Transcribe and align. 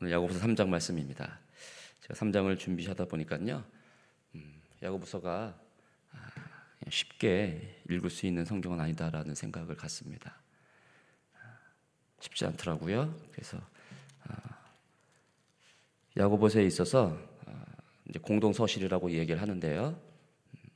오늘 0.00 0.12
야고보서 0.12 0.40
3장 0.40 0.68
말씀입니다. 0.68 1.38
제가 2.02 2.14
3장을 2.14 2.58
준비하다 2.58 3.06
보니까요. 3.06 3.64
음, 4.34 4.60
야고보서가 4.82 5.58
아, 6.12 6.18
쉽게 6.90 7.82
읽을 7.88 8.10
수 8.10 8.26
있는 8.26 8.44
성경은 8.44 8.78
아니다라는 8.78 9.34
생각을 9.34 9.74
갖습니다. 9.74 10.36
쉽지 12.20 12.44
않더라고요. 12.44 13.18
그래서 13.32 13.58
아, 14.24 14.58
야고보서에 16.18 16.66
있어서 16.66 17.18
아, 17.46 17.64
공동 18.20 18.52
서실이라고 18.52 19.12
얘기를 19.12 19.40
하는데요. 19.40 19.98
음, 20.52 20.70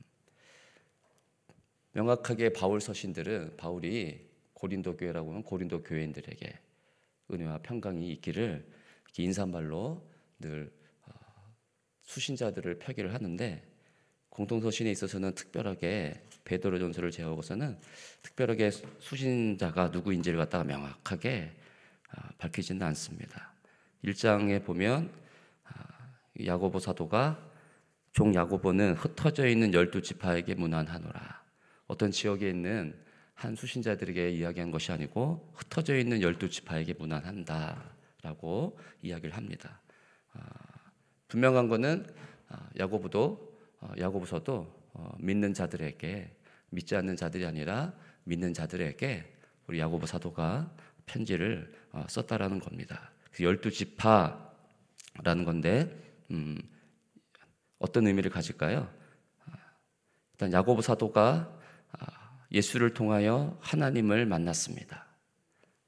명확하게 1.93 2.55
바울 2.55 2.81
서신들은 2.81 3.59
바울이 3.59 4.31
고린도 4.55 4.97
교회라고 4.97 5.29
하면 5.29 5.43
고린도 5.43 5.83
교회인들에게 5.83 6.59
은혜와 7.31 7.59
평강이 7.59 8.11
있기를 8.13 8.80
인사말로 9.19 10.07
늘 10.39 10.73
어, 11.07 11.13
수신자들을 12.03 12.79
표기를 12.79 13.15
하는데 13.15 13.67
공동서신에 14.31 14.91
있어서는 14.91 15.35
특별하게 15.35 16.23
베드로 16.45 16.79
전서를 16.79 17.11
제하고서는 17.11 17.79
특별하게 18.23 18.71
수신자가 18.71 19.89
누구인지를 19.89 20.39
갖다가 20.39 20.65
명확하게 20.65 21.53
어, 22.17 22.29
밝히지는 22.39 22.83
않습니다. 22.89 23.53
1장에 24.05 24.65
보면 24.65 25.11
어, 25.65 26.45
야고보 26.45 26.79
사도가 26.79 27.51
종 28.13 28.35
야고보는 28.35 28.95
흩어져 28.95 29.47
있는 29.47 29.73
열두 29.73 30.03
지파에게 30.03 30.55
문안하노라. 30.55 31.41
어떤 31.87 32.11
지역에 32.11 32.49
있는 32.49 32.97
한 33.35 33.57
수신자들에게 33.57 34.31
이야기한 34.31 34.71
것이 34.71 34.93
아니고 34.93 35.53
흩어져 35.55 35.97
있는 35.97 36.21
열두 36.21 36.51
지파에게 36.51 36.95
문안한다 36.95 38.00
라고 38.23 38.79
이야기를 39.03 39.37
합니다. 39.37 39.81
아, 40.33 40.41
분명한 41.29 41.69
것은 41.69 42.07
아, 42.49 42.69
야고보도 42.79 43.59
어, 43.81 43.93
야고보서도 43.99 44.81
어, 44.93 45.13
믿는 45.19 45.55
자들에게 45.55 46.37
믿지 46.71 46.97
않는 46.97 47.17
자들이 47.17 47.47
아니라 47.47 47.95
믿는 48.25 48.53
자들에게 48.53 49.37
우리 49.67 49.79
야고보 49.79 50.07
사도가 50.07 50.75
편지를 51.07 51.73
어, 51.93 52.05
썼다라는 52.09 52.59
겁니다. 52.61 53.11
그 53.33 53.45
열두 53.45 53.71
지파라는 53.71 55.45
건데 55.45 55.97
음, 56.31 56.59
어떤 57.79 58.07
의미를 58.07 58.31
가질까요? 58.31 58.93
아, 59.47 59.53
일단 60.33 60.53
야고보 60.53 60.83
사도가 60.83 61.59
예수를 62.53 62.95
통하여 62.95 63.57
하나님을 63.61 64.27
만났습니다. 64.27 65.07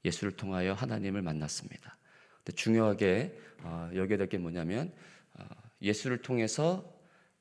예수를 0.05 0.35
통하여 0.35 0.73
하나님을 0.73 1.21
만났습니다. 1.21 1.97
근데 2.43 2.55
중요하게 2.55 3.39
어, 3.63 3.89
여겨야 3.95 4.17
될 4.17 4.27
게 4.27 4.37
뭐냐면 4.37 4.91
어, 5.37 5.45
예수를 5.81 6.21
통해서 6.21 6.83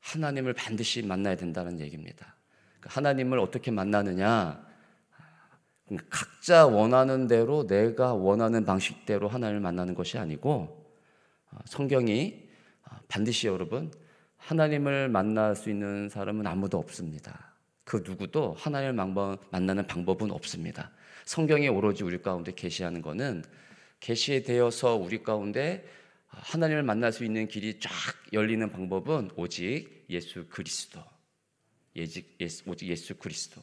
하나님을 0.01 0.53
반드시 0.55 1.03
만나야 1.03 1.37
된다는 1.37 1.81
얘기입니다. 1.81 2.37
그러니까 2.81 2.97
하나님을 2.99 3.39
어떻게 3.39 3.71
만나느냐? 3.71 4.65
그러니까 5.87 6.09
각자 6.11 6.67
원하는 6.67 7.27
대로 7.27 7.67
내가 7.67 8.15
원하는 8.15 8.65
방식대로 8.65 9.29
하나님을 9.29 9.61
만나는 9.61 9.95
것이 9.95 10.19
아니고 10.19 10.87
어, 11.51 11.59
성경이 11.67 12.49
반드시 13.09 13.47
여러분 13.47 13.91
하나님을 14.37 15.09
만날 15.09 15.55
수 15.55 15.71
있는 15.71 16.09
사람은 16.09 16.47
아무도 16.47 16.79
없습니다. 16.79 17.53
그 17.85 18.03
누구도 18.05 18.55
하나님을 18.59 18.93
만나는 19.51 19.87
방법은 19.87 20.31
없습니다. 20.31 20.91
성경에 21.25 21.69
오로지 21.69 22.05
우리 22.05 22.21
가운데 22.21 22.53
계시하는 22.53 23.03
것은 23.03 23.45
계시되어서 24.03 24.97
우리 24.97 25.23
가운데 25.23 25.89
하나님을 26.27 26.83
만날 26.83 27.13
수 27.13 27.25
있는 27.25 27.47
길이 27.47 27.79
쫙 27.79 27.91
열리는 28.33 28.71
방법은 28.71 29.31
오직 29.37 30.07
예수 30.11 30.47
그리스도. 30.49 31.01
오직 32.67 32.89
예수 32.89 33.15
그리스도. 33.17 33.63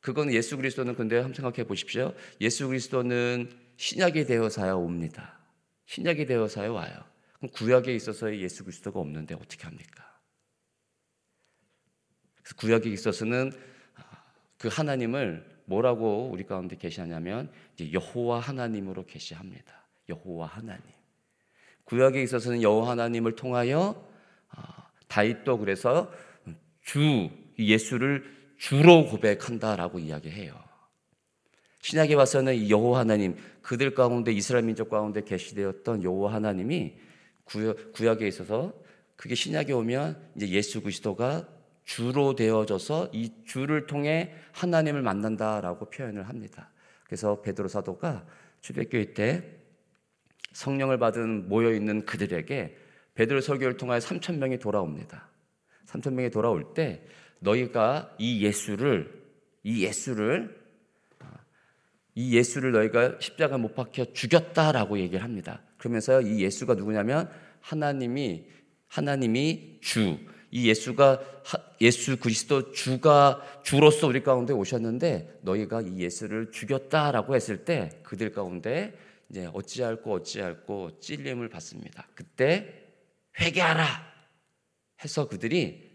그건 0.00 0.32
예수 0.32 0.56
그리스도는 0.56 0.94
근데 0.94 1.16
한번 1.16 1.34
생각해 1.34 1.64
보십시오. 1.66 2.14
예수 2.40 2.68
그리스도는 2.68 3.50
신약이 3.76 4.26
되어서야 4.26 4.74
옵니다. 4.74 5.38
신약이 5.86 6.26
되어서야 6.26 6.70
와요. 6.70 7.04
그럼 7.38 7.50
구약에 7.52 7.94
있어서의 7.94 8.40
예수 8.42 8.64
그리스도가 8.64 9.00
없는데 9.00 9.34
어떻게 9.34 9.64
합니까? 9.64 10.20
구약에 12.56 12.90
있어서는 12.90 13.52
그 14.58 14.68
하나님을 14.68 15.51
뭐라고 15.64 16.28
우리 16.30 16.44
가운데 16.44 16.76
계시하냐면 16.76 17.50
여호와 17.92 18.40
하나님으로 18.40 19.06
계시합니다. 19.06 19.86
여호와 20.08 20.46
하나님. 20.46 20.82
구약에 21.84 22.22
있어서는 22.22 22.62
여호와 22.62 22.90
하나님을 22.90 23.34
통하여 23.34 24.08
아, 24.50 24.88
다윗도 25.08 25.58
그래서 25.58 26.10
주 26.82 27.30
예수를 27.58 28.24
주로 28.58 29.06
고백한다라고 29.06 29.98
이야기해요. 29.98 30.54
신약에 31.80 32.14
와서는 32.14 32.70
여호와 32.70 33.00
하나님 33.00 33.36
그들 33.60 33.94
가운데 33.94 34.32
이스라엘 34.32 34.64
민족 34.64 34.88
가운데 34.88 35.22
계시되었던 35.22 36.04
여호와 36.04 36.34
하나님이 36.34 36.94
구약, 37.44 37.92
구약에 37.92 38.26
있어서 38.28 38.72
그게 39.16 39.34
신약에 39.34 39.72
오면 39.72 40.30
이제 40.36 40.48
예수 40.48 40.80
그리스도가 40.80 41.48
주로 41.92 42.34
되어져서 42.34 43.10
이 43.12 43.30
주를 43.44 43.86
통해 43.86 44.32
하나님을 44.52 45.02
만난다라고 45.02 45.90
표현을 45.90 46.26
합니다. 46.26 46.70
그래서 47.04 47.42
베드로 47.42 47.68
사도가 47.68 48.24
주백교회 48.62 49.12
때 49.12 49.44
성령을 50.52 50.98
받은 50.98 51.50
모여 51.50 51.70
있는 51.74 52.06
그들에게 52.06 52.78
베드로 53.12 53.42
설교를 53.42 53.76
통하여 53.76 53.98
3천 53.98 54.38
명이 54.38 54.58
돌아옵니다. 54.58 55.28
3천 55.84 56.14
명이 56.14 56.30
돌아올 56.30 56.72
때 56.72 57.04
너희가 57.40 58.16
이 58.18 58.42
예수를 58.42 59.12
이 59.62 59.84
예수를 59.84 60.62
이 62.14 62.34
예수를 62.34 62.72
너희가 62.72 63.18
십자가 63.20 63.58
못 63.58 63.74
박혀 63.74 64.14
죽였다라고 64.14 64.98
얘기를 64.98 65.22
합니다. 65.22 65.60
그러면서 65.76 66.22
이 66.22 66.40
예수가 66.40 66.72
누구냐면 66.72 67.28
하나님이 67.60 68.46
하나님이 68.88 69.80
주 69.82 70.18
이 70.54 70.68
예수가 70.68 71.20
예수 71.80 72.18
그리스도 72.18 72.72
주가 72.72 73.42
주로서 73.64 74.06
우리 74.06 74.22
가운데 74.22 74.52
오셨는데 74.52 75.40
너희가 75.40 75.80
이 75.80 75.98
예수를 75.98 76.52
죽였다라고 76.52 77.34
했을 77.34 77.64
때 77.64 77.88
그들 78.02 78.32
가운데 78.32 78.92
이제 79.30 79.48
어찌할고 79.54 80.12
어찌할고 80.12 81.00
찔림을 81.00 81.48
받습니다. 81.48 82.06
그때 82.14 82.84
회개하라 83.40 83.86
해서 85.02 85.26
그들이 85.26 85.90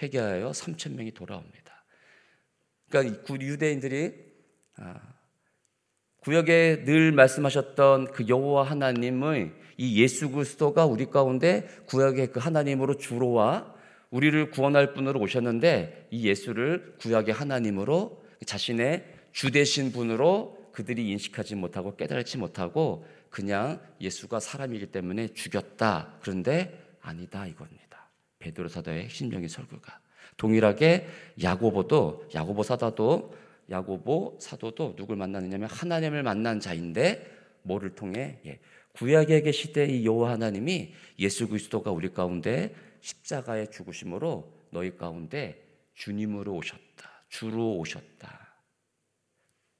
회개하여 0.00 0.52
3천 0.52 0.94
명이 0.94 1.10
돌아옵니다. 1.10 1.84
그러니까 2.88 3.34
유대인들이 3.40 4.14
아, 4.76 5.00
구역에 6.20 6.84
늘 6.84 7.10
말씀하셨던 7.10 8.12
그 8.12 8.28
여호와 8.28 8.62
하나님의 8.62 9.52
이 9.76 10.00
예수 10.00 10.30
그리스도가 10.30 10.86
우리 10.86 11.06
가운데 11.06 11.66
구역의 11.86 12.28
그 12.28 12.38
하나님으로 12.38 12.96
주로와 12.96 13.77
우리를 14.10 14.50
구원할 14.50 14.94
분으로 14.94 15.20
오셨는데 15.20 16.08
이 16.10 16.26
예수를 16.26 16.94
구약의 16.98 17.34
하나님으로 17.34 18.22
자신의 18.44 19.04
주되신 19.32 19.92
분으로 19.92 20.70
그들이 20.72 21.10
인식하지 21.10 21.56
못하고 21.56 21.96
깨달지 21.96 22.38
못하고 22.38 23.04
그냥 23.30 23.80
예수가 24.00 24.40
사람이기 24.40 24.86
때문에 24.86 25.28
죽였다. 25.28 26.18
그런데 26.20 26.80
아니다 27.00 27.46
이겁니다. 27.46 28.08
베드로 28.38 28.68
사도의 28.68 29.04
핵심적인 29.04 29.48
설교가 29.48 30.00
동일하게 30.36 31.06
야고보도 31.42 32.28
야고보 32.34 32.62
사도도 32.62 33.34
야고보 33.70 34.38
사도도 34.40 34.94
누굴 34.96 35.16
만나느냐면 35.16 35.68
하나님을 35.68 36.22
만난 36.22 36.60
자인데 36.60 37.38
뭐를 37.62 37.94
통해 37.94 38.38
예, 38.46 38.60
구약의 38.92 39.42
계시대 39.42 39.86
이 39.86 40.06
여호와 40.06 40.32
하나님이 40.32 40.92
예수 41.18 41.48
그리스도가 41.48 41.90
우리 41.90 42.12
가운데 42.12 42.74
십자가의 43.00 43.70
죽으심으로 43.70 44.52
너희 44.70 44.96
가운데 44.96 45.64
주님으로 45.94 46.54
오셨다. 46.54 47.24
주로 47.28 47.76
오셨다. 47.76 48.48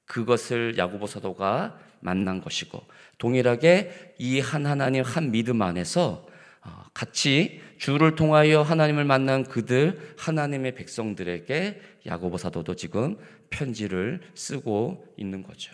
그것을 0.05 0.77
야고보 0.77 1.05
사도가 1.07 1.79
만난 2.01 2.41
것이고 2.41 2.81
동일하게 3.17 4.15
이 4.19 4.39
한 4.39 4.65
하나님 4.65 5.03
한 5.03 5.31
믿음 5.31 5.61
안에서 5.61 6.27
어, 6.61 6.85
같이 6.93 7.61
주를 7.77 8.15
통하여 8.15 8.61
하나님을 8.61 9.05
만난 9.05 9.43
그들 9.43 10.15
하나님의 10.17 10.75
백성들에게 10.75 11.81
야고보 12.05 12.37
사도도 12.37 12.75
지금 12.75 13.17
편지를 13.49 14.21
쓰고 14.33 15.13
있는 15.17 15.43
거죠. 15.43 15.73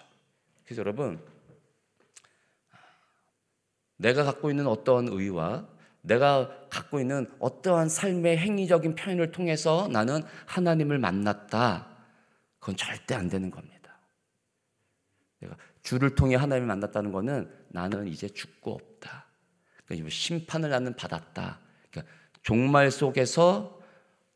그래서 0.63 0.81
여러분 0.81 1.19
내가 3.97 4.23
갖고 4.23 4.49
있는 4.49 4.67
어떤 4.67 5.07
의와 5.07 5.67
내가 6.05 6.49
갖고 6.69 6.99
있는 6.99 7.29
어떠한 7.39 7.89
삶의 7.89 8.37
행위적인 8.37 8.95
표현을 8.95 9.31
통해서 9.31 9.87
나는 9.91 10.21
하나님을 10.45 10.99
만났다. 10.99 11.87
그건 12.59 12.75
절대 12.75 13.15
안 13.15 13.29
되는 13.29 13.49
겁니다. 13.49 13.99
내가 15.39 15.55
주를 15.83 16.15
통해 16.15 16.35
하나님을 16.35 16.67
만났다는 16.67 17.11
것은 17.11 17.51
나는 17.69 18.07
이제 18.07 18.27
죽고 18.29 18.73
없다. 18.73 19.25
그러니까 19.85 20.09
심판을 20.09 20.69
나는 20.69 20.95
받았다. 20.95 21.59
그러니까 21.91 22.13
종말 22.41 22.91
속에서 22.91 23.79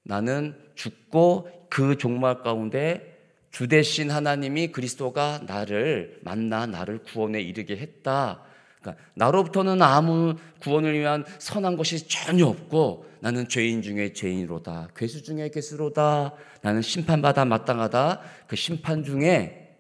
나는 0.04 0.56
죽고 0.76 1.68
그 1.70 1.98
종말 1.98 2.42
가운데 2.42 3.18
주 3.52 3.68
대신 3.68 4.12
하나님이 4.12 4.72
그리스도가 4.72 5.42
나를 5.48 6.20
만나 6.24 6.66
나를 6.66 7.04
구원에 7.04 7.42
이르게 7.42 7.78
했다. 7.78 8.44
그러니까 8.82 9.04
나로부터는 9.16 9.82
아무 9.82 10.36
구원을 10.62 10.98
위한 10.98 11.26
선한 11.38 11.76
것이 11.76 12.08
전혀 12.08 12.46
없고 12.46 13.06
나는 13.20 13.48
죄인 13.48 13.82
중에 13.82 14.14
죄인으로다. 14.14 14.90
괴수 14.96 15.24
중에 15.24 15.50
괴수로다. 15.50 16.34
나는 16.62 16.82
심판받아 16.82 17.46
마땅하다. 17.46 18.22
그 18.48 18.56
심판 18.56 19.04
중에 19.04 19.78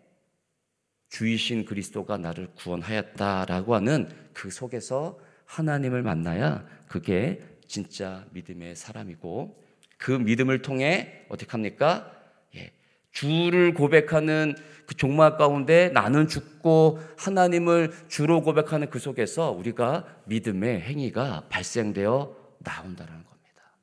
주이신 1.09 1.65
그리스도가 1.65 2.17
나를 2.17 2.49
구원하였다라고 2.55 3.75
하는 3.75 4.09
그 4.33 4.51
속에서 4.51 5.17
하나님을 5.45 6.03
만나야 6.03 6.65
그게 6.87 7.41
진짜 7.67 8.25
믿음의 8.31 8.75
사람이고 8.75 9.63
그 9.97 10.11
믿음을 10.11 10.61
통해 10.61 11.25
어떻게 11.29 11.51
합니까? 11.51 12.11
예, 13.09 13.11
주를 13.11 13.73
고백하는 13.73 14.55
그 14.85 14.95
종말 14.95 15.37
가운데 15.37 15.89
나는 15.89 16.27
죽고 16.27 16.99
하나님을 17.17 17.91
주로 18.07 18.41
고백하는 18.41 18.89
그 18.89 18.97
속에서 18.97 19.51
우리가 19.51 20.05
믿음의 20.25 20.81
행위가 20.81 21.45
발생되어 21.49 22.35
나온다는 22.59 23.13
겁니다. 23.13 23.73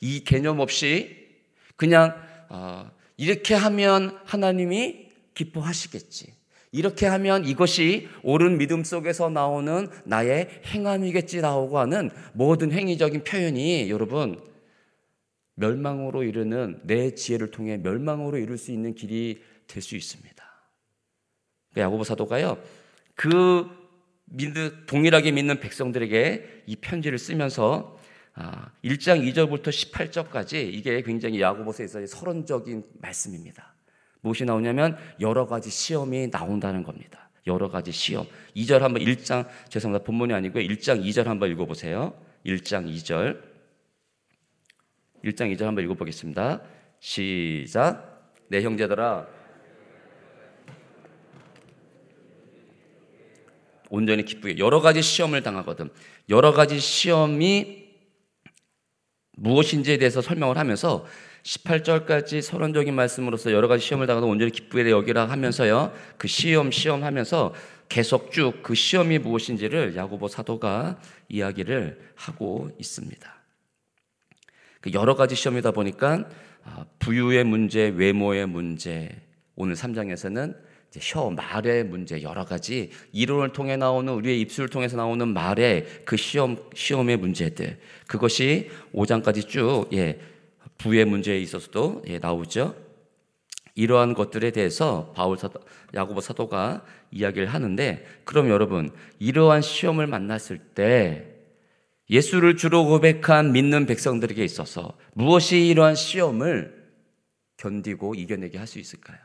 이 0.00 0.22
개념 0.24 0.60
없이 0.60 1.28
그냥 1.76 2.14
어, 2.50 2.90
이렇게 3.16 3.54
하면 3.54 4.18
하나님이 4.24 5.08
기뻐하시겠지. 5.34 6.34
이렇게 6.72 7.06
하면 7.06 7.46
이것이 7.46 8.08
옳은 8.22 8.58
믿음 8.58 8.84
속에서 8.84 9.28
나오는 9.28 9.88
나의 10.04 10.62
행함이겠지라고 10.66 11.78
하는 11.78 12.10
모든 12.32 12.70
행위적인 12.70 13.24
표현이 13.24 13.90
여러분 13.90 14.40
멸망으로 15.60 16.24
이르는 16.24 16.80
내 16.84 17.14
지혜를 17.14 17.50
통해 17.50 17.76
멸망으로 17.76 18.38
이룰 18.38 18.58
수 18.58 18.72
있는 18.72 18.94
길이 18.94 19.42
될 19.66 19.82
수 19.82 19.94
있습니다. 19.94 20.44
그러니까 21.70 21.86
야고보 21.86 22.02
사도가요. 22.02 22.58
그 23.14 23.66
믿는 24.24 24.86
동일하게 24.86 25.30
믿는 25.32 25.60
백성들에게 25.60 26.64
이 26.66 26.76
편지를 26.76 27.18
쓰면서 27.18 27.96
1장 28.84 29.20
아, 29.20 29.22
2절부터 29.22 29.68
18절까지 29.68 30.72
이게 30.72 31.02
굉장히 31.02 31.40
야고보서에서의 31.40 32.06
서론적인 32.06 32.84
말씀입니다. 33.00 33.74
무엇이 34.22 34.44
나오냐면 34.44 34.96
여러 35.20 35.46
가지 35.46 35.70
시험이 35.70 36.30
나온다는 36.30 36.82
겁니다. 36.82 37.30
여러 37.46 37.68
가지 37.68 37.92
시험. 37.92 38.26
2절 38.56 38.80
한번 38.80 39.02
1장 39.02 39.46
죄송합니다. 39.68 40.04
본문이 40.04 40.32
아니고요. 40.32 40.62
1장 40.64 41.04
2절 41.04 41.24
한번 41.24 41.50
읽어 41.50 41.66
보세요. 41.66 42.14
1장 42.44 42.86
2절. 42.86 43.49
1장 45.24 45.54
2절 45.54 45.64
한번 45.64 45.84
읽어 45.84 45.94
보겠습니다. 45.94 46.62
시작. 46.98 48.32
내 48.48 48.62
형제들아 48.62 49.26
온전히 53.90 54.24
기쁘게 54.24 54.58
여러 54.58 54.80
가지 54.80 55.02
시험을 55.02 55.42
당하거든. 55.42 55.90
여러 56.28 56.52
가지 56.52 56.78
시험이 56.78 57.88
무엇인지에 59.36 59.98
대해서 59.98 60.20
설명을 60.20 60.58
하면서 60.58 61.06
18절까지 61.42 62.42
서론적인 62.42 62.94
말씀으로서 62.94 63.52
여러 63.52 63.66
가지 63.66 63.84
시험을 63.86 64.06
당하도 64.06 64.28
온전히 64.28 64.50
기쁘게 64.52 64.90
여기라 64.90 65.28
하면서요. 65.28 65.92
그 66.18 66.28
시험 66.28 66.70
시험 66.70 67.02
하면서 67.02 67.54
계속 67.88 68.30
쭉 68.30 68.62
그 68.62 68.74
시험이 68.74 69.18
무엇인지를 69.18 69.96
야고보 69.96 70.28
사도가 70.28 71.00
이야기를 71.28 72.12
하고 72.14 72.70
있습니다. 72.78 73.39
그 74.80 74.92
여러 74.92 75.14
가지 75.14 75.34
시험이다 75.34 75.72
보니까 75.72 76.28
아, 76.64 76.84
부유의 76.98 77.44
문제, 77.44 77.88
외모의 77.88 78.46
문제, 78.46 79.08
오늘 79.56 79.74
3장에서는 79.74 80.56
혀, 80.98 81.30
말의 81.30 81.84
문제 81.84 82.20
여러 82.22 82.44
가지 82.44 82.90
이론을 83.12 83.52
통해 83.52 83.76
나오는 83.76 84.12
우리의 84.12 84.40
입술을 84.40 84.68
통해서 84.68 84.96
나오는 84.96 85.28
말의 85.28 86.02
그 86.04 86.16
시험 86.16 86.56
시험의 86.74 87.16
문제들 87.18 87.78
그것이 88.08 88.70
5장까지 88.92 89.46
쭉 89.48 89.88
예, 89.92 90.18
부의 90.78 91.04
문제에 91.04 91.38
있어서도 91.38 92.02
예, 92.08 92.18
나오죠. 92.18 92.74
이러한 93.76 94.14
것들에 94.14 94.50
대해서 94.50 95.12
바울 95.14 95.38
사도, 95.38 95.60
야고보 95.94 96.20
사도가 96.20 96.84
이야기를 97.12 97.46
하는데 97.46 98.04
그럼 98.24 98.48
여러분 98.48 98.90
이러한 99.20 99.62
시험을 99.62 100.06
만났을 100.08 100.58
때 100.58 101.39
예수를 102.10 102.56
주로 102.56 102.84
고백한 102.86 103.52
믿는 103.52 103.86
백성들에게 103.86 104.44
있어서 104.44 104.98
무엇이 105.14 105.68
이러한 105.68 105.94
시험을 105.94 106.92
견디고 107.56 108.16
이겨내게 108.16 108.58
할 108.58 108.66
수 108.66 108.80
있을까요? 108.80 109.18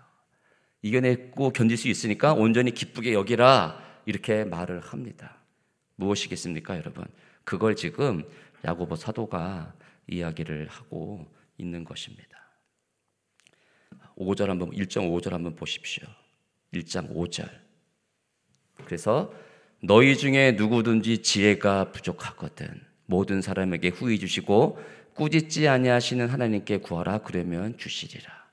이겨내고 0.84 1.50
견딜 1.50 1.78
수 1.78 1.88
있으니까 1.88 2.34
온전히 2.34 2.72
기쁘게 2.72 3.14
여기라 3.14 3.84
이렇게 4.06 4.44
말을 4.44 4.82
합니다. 4.82 5.40
무엇이겠습니까, 5.96 6.78
여러분? 6.78 7.06
그걸 7.44 7.76
지금 7.76 8.24
야고보 8.64 8.96
사도가 8.96 9.74
이야기를 10.08 10.68
하고 10.68 11.26
있는 11.58 11.84
것입니다. 11.84 12.38
5절 14.16 14.46
한번 14.48 14.70
1장 14.70 15.10
5절 15.10 15.32
한번 15.32 15.56
보십시오. 15.56 16.08
1장 16.74 17.12
5절. 17.16 17.50
그래서 18.86 19.34
너희 19.86 20.18
중에 20.18 20.54
누구든지 20.54 21.20
지혜가 21.20 21.92
부족하거든 21.92 22.68
모든 23.06 23.42
사람에게 23.42 23.90
후히 23.90 24.18
주시고 24.18 24.80
꾸짖지 25.14 25.68
아니하시는 25.68 26.28
하나님께 26.28 26.78
구하라 26.78 27.20
그러면 27.20 27.78
주시리라. 27.78 28.46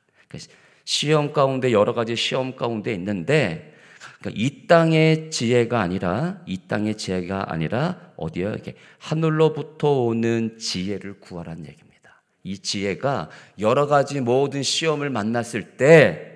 시험 0.84 1.32
가운데 1.32 1.72
여러 1.72 1.94
가지 1.94 2.16
시험 2.16 2.54
가운데 2.54 2.92
있는데 2.94 3.74
그러니까 4.20 4.40
이 4.40 4.66
땅의 4.66 5.30
지혜가 5.30 5.80
아니라 5.80 6.40
이 6.46 6.58
땅의 6.68 6.96
지혜가 6.96 7.52
아니라 7.52 8.12
어디요? 8.16 8.50
이렇게 8.50 8.74
하늘로부터 8.98 10.02
오는 10.02 10.58
지혜를 10.58 11.20
구하라는 11.20 11.66
얘기입니다. 11.66 12.22
이 12.44 12.58
지혜가 12.58 13.30
여러 13.58 13.86
가지 13.86 14.20
모든 14.20 14.62
시험을 14.62 15.10
만났을 15.10 15.76
때 15.76 16.31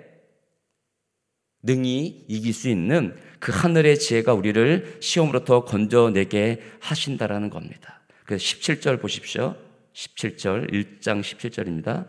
능히 1.67 2.25
이길 2.29 2.55
수 2.55 2.69
있는 2.69 3.17
그 3.39 3.53
하늘의 3.53 3.99
지혜가 3.99 4.33
우리를 4.33 4.99
시험으로부터 5.01 5.65
건져내게 5.65 6.63
하신다라는 6.81 7.51
겁니다. 7.51 8.01
그래서 8.25 8.43
17절 8.45 9.01
보십시오. 9.01 9.57
17절 9.93 10.73
1장 10.73 11.21
17절입니다. 11.21 12.07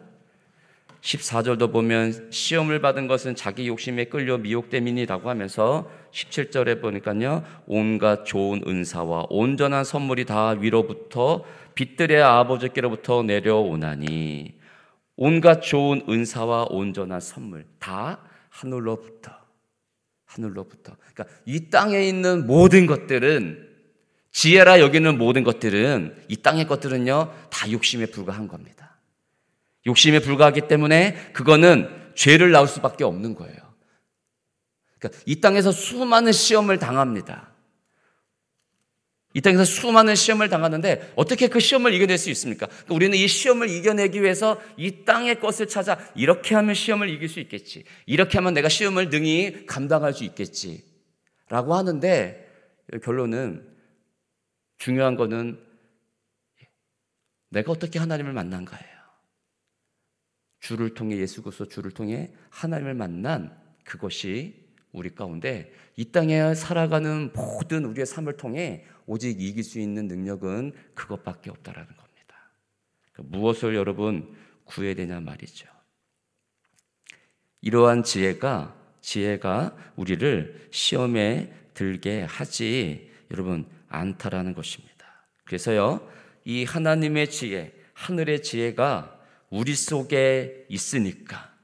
14절도 1.02 1.72
보면 1.72 2.32
시험을 2.32 2.82
받은 2.82 3.08
것은 3.08 3.36
자기 3.36 3.68
욕심에 3.68 4.06
끌려 4.06 4.38
미혹됨이니라고 4.38 5.30
하면서 5.30 5.90
17절에 6.12 6.82
보니까요. 6.82 7.44
온갖 7.66 8.26
좋은 8.26 8.62
은사와 8.66 9.28
온전한 9.30 9.84
선물이 9.84 10.26
다 10.26 10.50
위로부터 10.50 11.44
빛들의 11.76 12.22
아버지께로부터 12.22 13.24
내려오나니 13.24 14.56
온갖 15.16 15.62
좋은 15.62 16.04
은사와 16.10 16.68
온전한 16.70 17.20
선물 17.20 17.66
다 17.80 18.20
하늘로부터 18.50 19.47
하늘로부터 20.28 20.96
그러니까 21.14 21.26
이 21.46 21.70
땅에 21.70 22.08
있는 22.08 22.46
모든 22.46 22.86
것들은 22.86 23.68
지혜라 24.32 24.80
여기는 24.82 25.18
모든 25.18 25.44
것들은 25.44 26.26
이 26.28 26.38
땅의 26.38 26.68
것들은요 26.68 27.34
다 27.50 27.72
욕심에 27.72 28.06
불과한 28.06 28.48
겁니다. 28.48 29.00
욕심에 29.88 30.20
불과하기 30.20 30.68
때문에 30.68 31.32
그거는 31.34 31.90
죄를 32.14 32.52
낳을 32.52 32.68
수밖에 32.68 33.04
없는 33.04 33.36
거예요. 33.36 33.56
그러니까 35.00 35.22
이 35.26 35.40
땅에서 35.42 35.72
수많은 35.72 36.32
시험을 36.32 36.78
당합니다. 36.78 37.47
이 39.38 39.42
땅에서 39.42 39.66
수많은 39.66 40.16
시험을 40.16 40.50
당하는데 40.50 41.14
어떻게 41.16 41.48
그 41.48 41.60
시험을 41.60 41.94
이겨낼 41.94 42.18
수 42.18 42.32
있습니까? 42.32 42.66
그러니까 42.66 42.96
우리는 42.96 43.16
이 43.16 43.28
시험을 43.28 43.70
이겨내기 43.70 44.24
위해서 44.24 44.60
이 44.78 45.06
땅의 45.06 45.40
것을 45.40 45.68
찾아 45.68 46.00
이렇게 46.16 46.56
하면 46.56 46.74
시험을 46.74 47.08
이길 47.12 47.30
수 47.30 47.40
있겠지. 47.40 47.84
이렇게 48.08 48.40
하면 48.40 48.56
내가 48.56 48.68
시험을 48.68 49.10
능히 49.10 49.68
감당할 49.68 50.16
수 50.16 50.24
있겠지. 50.24 50.84
라고 51.50 51.76
하는데 51.76 52.50
결론은 53.04 53.64
중요한 54.80 55.16
거는 55.16 55.64
내가 57.50 57.72
어떻게 57.72 58.00
하나님을 58.00 58.34
만난가예요. 58.34 58.98
주를 60.62 60.96
통해 60.96 61.16
예수 61.18 61.44
그리스도 61.44 61.68
주를 61.68 61.92
통해 61.92 62.34
하나님을 62.50 62.96
만난 62.96 63.56
그것이 63.84 64.67
우리 64.92 65.14
가운데 65.14 65.72
이 65.96 66.12
땅에 66.12 66.54
살아가는 66.56 67.32
모든 67.34 67.86
우리의 67.86 68.06
삶을 68.06 68.38
통해 68.38 68.86
오직 69.06 69.42
이길 69.42 69.64
수 69.64 69.80
있는 69.80 70.08
능력은 70.08 70.74
그것밖에 70.94 71.50
없다라는 71.50 71.88
겁니다. 71.88 72.52
그러니까 73.12 73.38
무엇을 73.38 73.76
여러분 73.76 74.36
구해야 74.66 74.94
되냐 74.94 75.20
말이죠. 75.20 75.68
이러한 77.62 78.04
지혜가 78.04 78.76
지혜가 79.02 79.76
우리를 79.96 80.70
시험에 80.72 81.54
들게 81.74 82.24
하지 82.24 83.10
여러분 83.32 83.66
않다라는 83.88 84.54
것입니다. 84.54 84.96
그래서요, 85.46 86.08
이 86.44 86.66
하나님의 86.66 87.30
지혜, 87.30 87.74
하늘의 87.94 88.44
지혜가 88.44 89.18
우리 89.50 89.76
속에 89.76 90.66
있으니까 90.70 91.57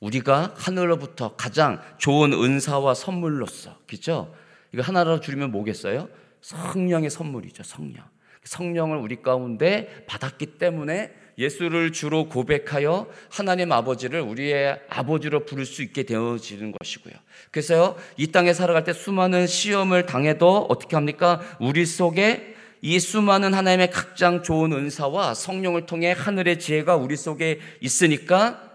우리가 0.00 0.54
하늘로부터 0.56 1.34
가장 1.36 1.80
좋은 1.98 2.32
은사와 2.32 2.94
선물로서, 2.94 3.78
그죠? 3.86 4.34
이거 4.72 4.82
하나로 4.82 5.20
줄이면 5.20 5.50
뭐겠어요? 5.50 6.08
성령의 6.40 7.10
선물이죠, 7.10 7.62
성령. 7.64 8.04
성령을 8.44 8.96
우리 8.98 9.20
가운데 9.20 10.04
받았기 10.06 10.58
때문에 10.58 11.12
예수를 11.36 11.92
주로 11.92 12.28
고백하여 12.28 13.06
하나님 13.30 13.70
아버지를 13.70 14.20
우리의 14.20 14.80
아버지로 14.88 15.44
부를 15.44 15.66
수 15.66 15.82
있게 15.82 16.02
되어지는 16.02 16.72
것이고요. 16.72 17.14
그래서요, 17.50 17.96
이 18.16 18.32
땅에 18.32 18.52
살아갈 18.52 18.84
때 18.84 18.92
수많은 18.92 19.46
시험을 19.46 20.06
당해도 20.06 20.66
어떻게 20.68 20.96
합니까? 20.96 21.40
우리 21.60 21.86
속에 21.86 22.54
이 22.80 22.98
수많은 22.98 23.54
하나님의 23.54 23.90
각장 23.90 24.42
좋은 24.42 24.72
은사와 24.72 25.34
성령을 25.34 25.86
통해 25.86 26.12
하늘의 26.16 26.58
지혜가 26.58 26.96
우리 26.96 27.16
속에 27.16 27.60
있으니까 27.80 28.67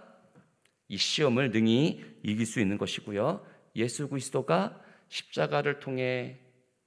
이 0.88 0.98
시험을 0.98 1.52
능히 1.52 2.04
이길 2.24 2.46
수 2.46 2.60
있는 2.60 2.78
것이고요. 2.78 3.46
예수 3.76 4.08
그리스도가 4.08 4.80
십자가를 5.10 5.80
통해 5.80 6.40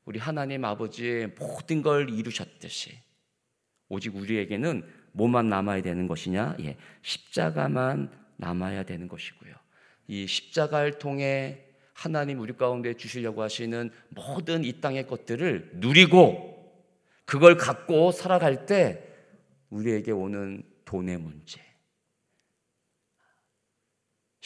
우리 0.04 0.18
하나님 0.18 0.64
아버지의 0.64 1.34
모든 1.38 1.82
걸 1.82 2.10
이루셨듯이 2.10 2.98
오직 3.88 4.14
우리에게는 4.14 4.84
뭐만 5.12 5.48
남아야 5.48 5.82
되는 5.82 6.06
것이냐? 6.06 6.56
예, 6.60 6.76
십자가만 7.02 8.10
남아야 8.36 8.84
되는 8.84 9.08
것이고요. 9.08 9.54
이 10.08 10.26
십자가를 10.26 10.98
통해 10.98 11.64
하나님 11.92 12.40
우리 12.40 12.52
가운데 12.52 12.94
주시려고 12.94 13.42
하시는 13.42 13.90
모든 14.10 14.64
이 14.64 14.80
땅의 14.80 15.06
것들을 15.06 15.70
누리고 15.74 16.54
그걸 17.24 17.56
갖고 17.56 18.12
살아갈 18.12 18.66
때 18.66 19.02
우리에게 19.70 20.12
오는 20.12 20.62
돈의 20.84 21.18
문제, 21.18 21.60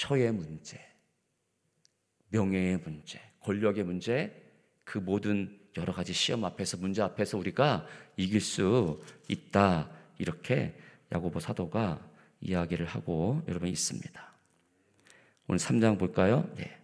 처의 0.00 0.32
문제, 0.32 0.80
명예의 2.30 2.78
문제, 2.78 3.20
권력의 3.40 3.84
문제, 3.84 4.32
그 4.82 4.96
모든 4.96 5.60
여러 5.76 5.92
가지 5.92 6.14
시험 6.14 6.42
앞에서 6.46 6.78
문제 6.78 7.02
앞에서 7.02 7.36
우리가 7.36 7.86
이길 8.16 8.40
수 8.40 9.02
있다 9.28 9.90
이렇게 10.16 10.74
야고보 11.12 11.38
사도가 11.38 12.02
이야기를 12.40 12.86
하고 12.86 13.42
여러분 13.46 13.68
있습니다. 13.68 14.34
오늘 15.48 15.58
3장 15.58 15.98
볼까요? 15.98 16.50
네. 16.56 16.78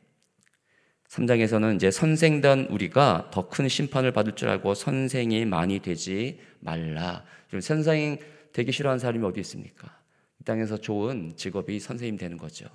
3장에서는 1.08 1.76
이제 1.76 1.90
선생단 1.90 2.66
우리가 2.66 3.30
더 3.32 3.48
큰 3.48 3.66
심판을 3.66 4.12
받을 4.12 4.36
줄 4.36 4.50
알고 4.50 4.74
선생이 4.74 5.46
많이 5.46 5.78
되지 5.78 6.38
말라. 6.60 7.24
선생 7.62 8.18
되기 8.52 8.72
싫어하는 8.72 8.98
사람이 8.98 9.24
어디 9.24 9.40
있습니까? 9.40 9.98
이 10.38 10.44
땅에서 10.44 10.76
좋은 10.76 11.34
직업이 11.34 11.80
선생님 11.80 12.18
되는 12.18 12.36
거죠. 12.36 12.68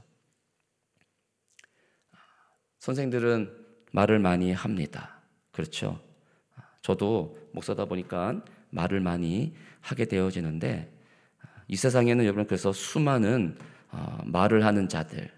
선생들은 2.82 3.56
말을 3.92 4.18
많이 4.18 4.52
합니다. 4.52 5.22
그렇죠. 5.52 6.02
저도 6.82 7.38
목사다 7.54 7.86
보니까 7.86 8.44
말을 8.72 9.02
많이 9.02 9.54
하게 9.82 10.06
되어지는데 10.06 10.92
이 11.68 11.76
세상에는 11.76 12.26
여러분 12.26 12.48
그래서 12.48 12.74
수많은 12.74 13.56
어, 13.92 14.18
말을 14.26 14.66
하는 14.66 14.90
자들 14.90 15.30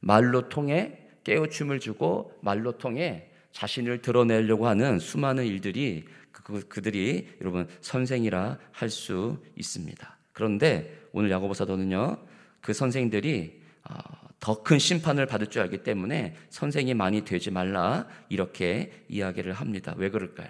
말로 0.00 0.48
통해 0.48 0.98
깨우침을 1.22 1.78
주고 1.78 2.36
말로 2.40 2.72
통해 2.78 3.30
자신을 3.52 4.02
드러내려고 4.02 4.66
하는 4.66 4.98
수많은 4.98 5.46
일들이 5.46 6.04
그, 6.32 6.66
그들이 6.66 7.36
여러분 7.40 7.68
선생이라 7.80 8.58
할 8.72 8.90
수 8.90 9.40
있습니다. 9.54 10.18
그런데 10.32 11.00
오늘 11.12 11.30
야고보 11.30 11.54
사도는요 11.54 12.18
그 12.60 12.72
선생들이 12.72 13.62
어, 13.88 14.27
더 14.40 14.62
큰 14.62 14.78
심판을 14.78 15.26
받을 15.26 15.48
줄 15.48 15.62
알기 15.62 15.78
때문에 15.78 16.36
선생이 16.50 16.94
많이 16.94 17.24
되지 17.24 17.50
말라 17.50 18.06
이렇게 18.28 18.92
이야기를 19.08 19.52
합니다. 19.52 19.94
왜 19.96 20.10
그럴까요? 20.10 20.48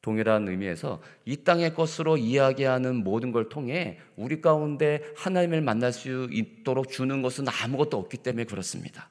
동일한 0.00 0.48
의미에서 0.48 1.02
이 1.24 1.36
땅의 1.44 1.74
것으로 1.74 2.16
이야기하는 2.16 2.96
모든 2.96 3.32
걸 3.32 3.48
통해 3.48 3.98
우리 4.16 4.40
가운데 4.40 5.02
하나님을 5.16 5.60
만날 5.60 5.92
수 5.92 6.28
있도록 6.30 6.88
주는 6.88 7.20
것은 7.20 7.46
아무것도 7.48 7.98
없기 7.98 8.18
때문에 8.18 8.44
그렇습니다. 8.44 9.08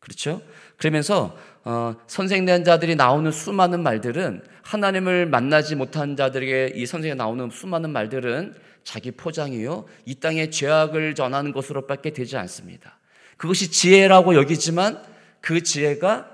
그렇죠? 0.00 0.42
그러면서 0.76 1.34
어, 1.64 1.94
선생된 2.06 2.64
자들이 2.64 2.94
나오는 2.94 3.30
수많은 3.30 3.82
말들은 3.82 4.44
하나님을 4.62 5.26
만나지 5.26 5.76
못한 5.76 6.16
자들에게 6.16 6.74
이 6.76 6.84
선생에 6.84 7.14
나오는 7.14 7.48
수많은 7.48 7.90
말들은 7.90 8.54
자기 8.84 9.10
포장이요. 9.10 9.86
이 10.04 10.14
땅에 10.14 10.50
죄악을 10.50 11.14
전하는 11.14 11.52
것으로밖에 11.52 12.12
되지 12.12 12.36
않습니다. 12.36 12.98
그것이 13.36 13.70
지혜라고 13.70 14.36
여기지만 14.36 15.02
그 15.40 15.62
지혜가 15.62 16.30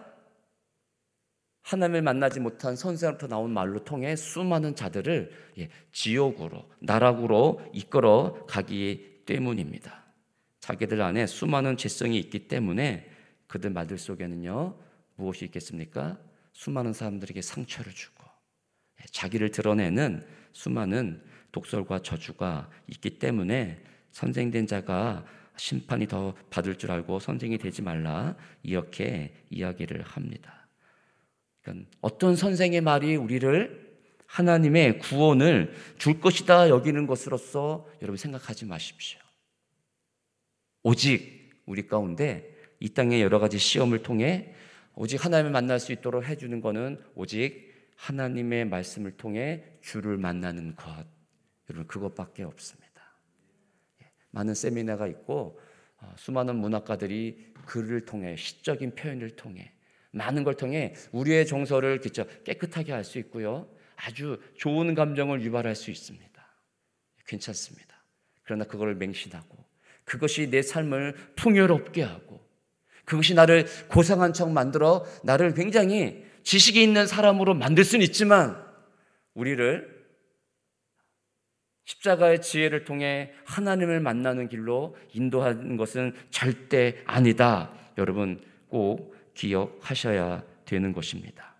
하나님을 1.62 2.02
만나지 2.02 2.40
못한 2.40 2.74
선생으로부터 2.74 3.28
나온 3.28 3.52
말로 3.52 3.84
통해 3.84 4.16
수많은 4.16 4.74
자들을 4.74 5.30
예, 5.58 5.68
지옥으로 5.92 6.68
나락으로 6.80 7.60
이끌어 7.72 8.44
가기 8.46 9.22
때문입니다. 9.24 10.04
자기들 10.58 11.00
안에 11.00 11.26
수많은 11.26 11.76
죄성이 11.76 12.18
있기 12.18 12.48
때문에 12.48 13.08
그들 13.46 13.70
말들 13.70 13.98
속에는요 13.98 14.76
무엇이 15.14 15.44
있겠습니까? 15.44 16.18
수많은 16.52 16.92
사람들에게 16.92 17.40
상처를 17.40 17.92
주고 17.92 18.24
예, 19.00 19.04
자기를 19.12 19.52
드러내는 19.52 20.26
수많은 20.52 21.22
독설과 21.52 22.02
저주가 22.02 22.70
있기 22.88 23.18
때문에 23.18 23.82
선생된 24.12 24.66
자가 24.66 25.24
심판이 25.56 26.06
더 26.06 26.34
받을 26.48 26.76
줄 26.76 26.90
알고 26.90 27.20
선생이 27.20 27.58
되지 27.58 27.82
말라 27.82 28.36
이렇게 28.62 29.34
이야기를 29.50 30.02
합니다. 30.02 30.66
그러니까 31.62 31.90
어떤 32.00 32.36
선생의 32.36 32.80
말이 32.80 33.16
우리를 33.16 33.90
하나님의 34.26 34.98
구원을 35.00 35.74
줄 35.98 36.20
것이다 36.20 36.68
여기는 36.68 37.06
것으로서 37.06 37.88
여러분 38.00 38.16
생각하지 38.16 38.64
마십시오. 38.64 39.18
오직 40.82 41.50
우리 41.66 41.86
가운데 41.86 42.56
이 42.78 42.88
땅의 42.88 43.20
여러 43.20 43.38
가지 43.38 43.58
시험을 43.58 44.02
통해 44.02 44.54
오직 44.94 45.24
하나님을 45.24 45.50
만날 45.50 45.78
수 45.78 45.92
있도록 45.92 46.24
해주는 46.24 46.60
것은 46.60 47.02
오직 47.14 47.70
하나님의 47.96 48.64
말씀을 48.66 49.16
통해 49.16 49.64
주를 49.82 50.16
만나는 50.16 50.74
것. 50.76 51.04
여러분 51.70 51.86
그것밖에 51.86 52.42
없습니다. 52.42 52.90
예, 54.02 54.10
많은 54.30 54.54
세미나가 54.54 55.06
있고 55.06 55.60
어, 55.98 56.12
수많은 56.16 56.56
문학가들이 56.56 57.54
글을 57.66 58.04
통해 58.04 58.36
시적인 58.36 58.94
표현을 58.94 59.36
통해 59.36 59.72
많은 60.12 60.44
걸 60.44 60.54
통해 60.56 60.94
우리의 61.12 61.46
정서를 61.46 62.00
깨끗하게 62.44 62.92
할 62.92 63.04
수 63.04 63.18
있고요. 63.18 63.68
아주 63.96 64.40
좋은 64.56 64.94
감정을 64.94 65.42
유발할 65.42 65.76
수 65.76 65.90
있습니다. 65.90 66.30
괜찮습니다. 67.26 68.02
그러나 68.42 68.64
그걸 68.64 68.94
맹신하고 68.96 69.64
그것이 70.04 70.50
내 70.50 70.62
삶을 70.62 71.14
풍요롭게 71.36 72.02
하고 72.02 72.44
그것이 73.04 73.34
나를 73.34 73.66
고상한 73.88 74.32
척 74.32 74.50
만들어 74.50 75.04
나를 75.22 75.54
굉장히 75.54 76.24
지식이 76.42 76.82
있는 76.82 77.06
사람으로 77.06 77.54
만들 77.54 77.84
수는 77.84 78.04
있지만 78.06 78.64
우리를 79.34 79.89
십자가의 82.00 82.42
지혜를 82.42 82.84
통해 82.84 83.32
하나님을 83.44 84.00
만나는 84.00 84.48
길로 84.48 84.96
인도하는 85.12 85.76
것은 85.76 86.14
절대 86.30 86.96
아니다. 87.04 87.70
여러분 87.98 88.40
꼭 88.68 89.14
기억하셔야 89.34 90.42
되는 90.64 90.92
것입니다. 90.92 91.54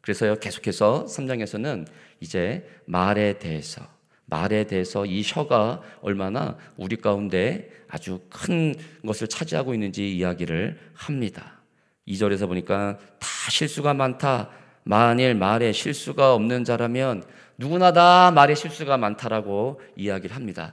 그래서요, 0.00 0.36
계속해서 0.36 1.04
3장에서는 1.06 1.86
이제 2.20 2.66
말에 2.86 3.38
대해서, 3.38 3.86
말에 4.26 4.64
대해서 4.64 5.04
이 5.04 5.22
혀가 5.24 5.82
얼마나 6.00 6.56
우리 6.76 6.96
가운데 6.96 7.70
아주 7.88 8.20
큰 8.30 8.74
것을 9.06 9.28
차지하고 9.28 9.74
있는지 9.74 10.16
이야기를 10.16 10.78
합니다. 10.94 11.60
2절에서 12.06 12.48
보니까 12.48 12.98
다 13.18 13.28
실수가 13.50 13.92
많다. 13.94 14.50
만일 14.88 15.34
말에 15.34 15.72
실수가 15.72 16.32
없는 16.32 16.64
자라면 16.64 17.22
누구나 17.58 17.92
다 17.92 18.30
말에 18.30 18.54
실수가 18.54 18.96
많다라고 18.96 19.82
이야기를 19.96 20.34
합니다. 20.34 20.72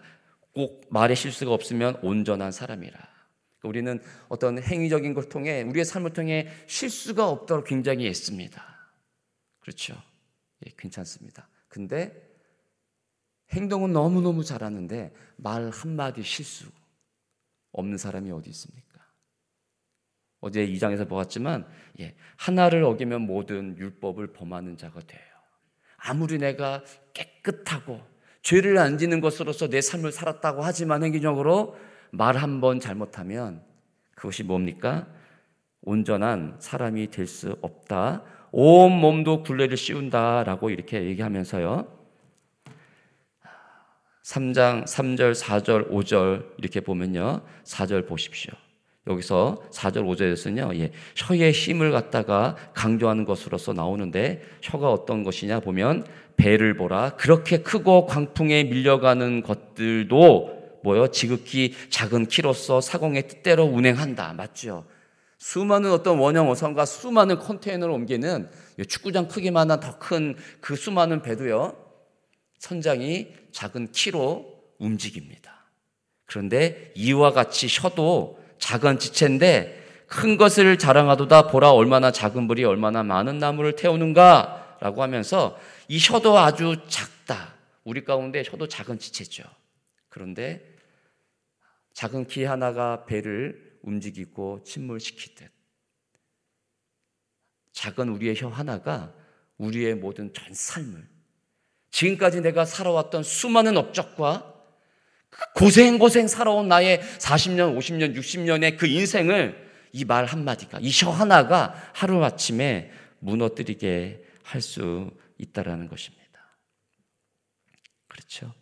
꼭 0.53 0.85
말에 0.89 1.15
실수가 1.15 1.51
없으면 1.51 1.99
온전한 2.01 2.53
사람이라. 2.53 2.97
그러니까 2.97 3.67
우리는 3.67 4.01
어떤 4.29 4.63
행위적인 4.63 5.13
걸 5.13 5.27
통해 5.27 5.63
우리의 5.63 5.83
삶을 5.83 6.13
통해 6.13 6.47
실수가 6.65 7.27
없도록 7.27 7.65
굉장히 7.65 8.07
애씁니다. 8.07 8.63
그렇죠? 9.59 10.01
예, 10.65 10.71
괜찮습니다. 10.77 11.49
근데 11.67 12.13
행동은 13.51 13.91
너무너무 13.91 14.45
잘하는데 14.45 15.11
말 15.35 15.69
한마디 15.71 16.23
실수. 16.23 16.67
없는 17.73 17.97
사람이 17.97 18.31
어디 18.31 18.49
있습니까? 18.51 18.84
어제 20.45 20.63
이장에서 20.63 21.05
보았지만 21.05 21.65
예, 22.01 22.13
하나를 22.37 22.83
어기면 22.83 23.21
모든 23.21 23.75
율법을 23.79 24.27
범하는 24.31 24.77
자가 24.77 24.99
돼요. 25.01 25.21
아무리 25.97 26.37
내가 26.37 26.83
깨끗하고 27.15 27.99
죄를 28.43 28.77
안 28.77 28.99
지는 28.99 29.21
것으로서 29.21 29.67
내 29.69 29.81
삶을 29.81 30.11
살았다고 30.11 30.61
하지만 30.63 31.03
행위적으로 31.03 31.75
말 32.11 32.35
한 32.37 32.61
번 32.61 32.79
잘못하면 32.79 33.63
그것이 34.15 34.43
뭡니까? 34.43 35.07
온전한 35.81 36.57
사람이 36.59 37.09
될 37.09 37.25
수 37.25 37.57
없다. 37.63 38.21
온 38.51 38.91
몸도 38.91 39.41
굴레를 39.41 39.77
씌운다라고 39.77 40.69
이렇게 40.69 41.03
얘기하면서요. 41.05 41.87
3장 44.23 44.83
3절, 44.85 45.33
4절, 45.33 45.89
5절 45.89 46.53
이렇게 46.59 46.81
보면요. 46.81 47.41
4절 47.63 48.07
보십시오. 48.07 48.53
여기서 49.07 49.61
4절, 49.71 50.03
5절에서는요, 50.05 50.75
예, 50.79 50.91
혀의 51.15 51.51
힘을 51.51 51.91
갖다가 51.91 52.55
강조하는 52.73 53.25
것으로서 53.25 53.73
나오는데, 53.73 54.41
혀가 54.61 54.91
어떤 54.91 55.23
것이냐 55.23 55.59
보면, 55.59 56.05
배를 56.37 56.75
보라. 56.75 57.11
그렇게 57.15 57.59
크고 57.59 58.07
광풍에 58.07 58.65
밀려가는 58.65 59.41
것들도 59.41 60.79
뭐요? 60.83 61.07
지극히 61.07 61.73
작은 61.89 62.27
키로서 62.27 62.81
사공의 62.81 63.27
뜻대로 63.27 63.63
운행한다. 63.63 64.33
맞죠? 64.33 64.85
수많은 65.37 65.91
어떤 65.91 66.17
원형 66.17 66.49
어선과 66.49 66.85
수많은 66.85 67.39
컨테이너를 67.39 67.93
옮기는 67.93 68.49
축구장 68.87 69.27
크기만한 69.27 69.79
더 69.79 69.97
큰 69.99 70.35
그 70.61 70.75
수많은 70.75 71.21
배도요. 71.21 71.75
선장이 72.59 73.27
작은 73.51 73.91
키로 73.91 74.61
움직입니다. 74.79 75.69
그런데 76.25 76.91
이와 76.95 77.31
같이 77.31 77.67
혀도 77.69 78.39
작은 78.59 78.99
지체인데 78.99 79.83
큰 80.07 80.37
것을 80.37 80.77
자랑하도다 80.77 81.47
보라 81.47 81.71
얼마나 81.71 82.11
작은 82.11 82.47
불이 82.47 82.63
얼마나 82.63 83.03
많은 83.03 83.37
나무를 83.37 83.75
태우는가 83.75 84.77
라고 84.79 85.01
하면서 85.01 85.57
이 85.87 85.97
혀도 85.99 86.37
아주 86.37 86.75
작다. 86.87 87.55
우리 87.83 88.03
가운데 88.03 88.43
혀도 88.45 88.67
작은 88.67 88.99
지체죠. 88.99 89.43
그런데 90.09 90.75
작은 91.93 92.27
키 92.27 92.43
하나가 92.43 93.05
배를 93.05 93.77
움직이고 93.81 94.63
침몰시키듯 94.63 95.51
작은 97.71 98.09
우리의 98.09 98.35
혀 98.35 98.47
하나가 98.47 99.13
우리의 99.57 99.95
모든 99.95 100.33
전 100.33 100.53
삶을 100.53 101.07
지금까지 101.91 102.41
내가 102.41 102.65
살아왔던 102.65 103.23
수많은 103.23 103.77
업적과 103.77 104.54
고생고생 105.55 106.27
살아온 106.27 106.67
나의 106.67 107.01
40년, 107.19 107.77
50년, 107.77 108.15
60년의 108.15 108.77
그 108.77 108.87
인생을 108.87 109.65
이 109.93 110.03
말 110.03 110.25
한마디가, 110.25 110.79
이혀 110.81 111.09
하나가 111.09 111.73
하루아침에 111.93 112.91
무너뜨리게 113.19 114.23
할 114.43 114.61
수 114.61 115.09
있다라는 115.37 115.87
것입니다. 115.87 116.25
그렇죠? 118.09 118.53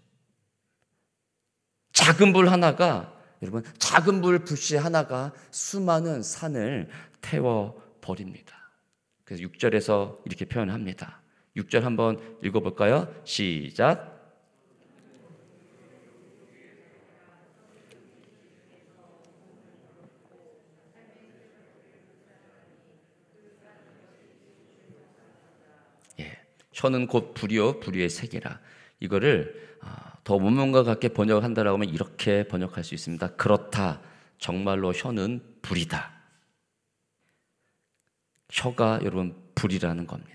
작은 1.94 2.34
불 2.34 2.50
하나가, 2.50 3.14
여러분, 3.42 3.64
작은 3.80 4.22
불 4.22 4.44
불씨 4.44 4.76
하나가 4.78 5.34
수많은 5.52 6.22
산을 6.24 6.90
태워 7.22 7.82
버립니다. 8.02 8.56
그래서 9.24 9.44
6절에서 9.44 10.20
이렇게 10.26 10.46
표현합니다. 10.46 11.22
6절 11.58 11.82
한번 11.82 12.20
읽어볼까요? 12.44 13.14
시작. 13.24 14.13
예, 26.84 26.88
혀는 26.88 27.08
곧 27.08 27.34
불이요 27.34 27.80
불의의 27.80 28.10
세계라. 28.10 28.60
이거를 29.00 29.78
아, 29.82 30.14
더 30.24 30.38
문문과 30.38 30.84
같게 30.84 31.10
번역한다라고 31.10 31.78
하면 31.78 31.90
이렇게 31.90 32.48
번역할 32.48 32.84
수 32.84 32.94
있습니다. 32.94 33.36
그렇다. 33.36 34.02
정말로 34.38 34.92
혀는 34.92 35.42
불이다. 35.62 36.12
혀가 38.50 39.00
여러분 39.04 39.36
불이라는 39.56 40.06
겁니다. 40.06 40.34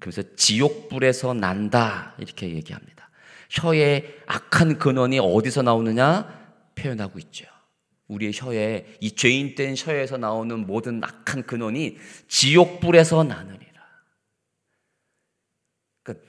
그래서 0.00 0.22
지옥불에서 0.36 1.34
난다 1.34 2.14
이렇게 2.18 2.54
얘기합니다. 2.54 3.08
혀의 3.50 4.22
악한 4.26 4.78
근원이 4.78 5.18
어디서 5.20 5.62
나오느냐 5.62 6.44
표현하고 6.74 7.18
있죠. 7.20 7.46
우리의 8.08 8.32
혀에 8.34 8.96
이 9.00 9.12
죄인된 9.12 9.76
혀에서 9.78 10.18
나오는 10.18 10.66
모든 10.66 11.02
악한 11.02 11.44
근원이 11.44 11.96
지옥불에서 12.28 13.24
나느니라. 13.24 13.64
그러니까 16.02 16.26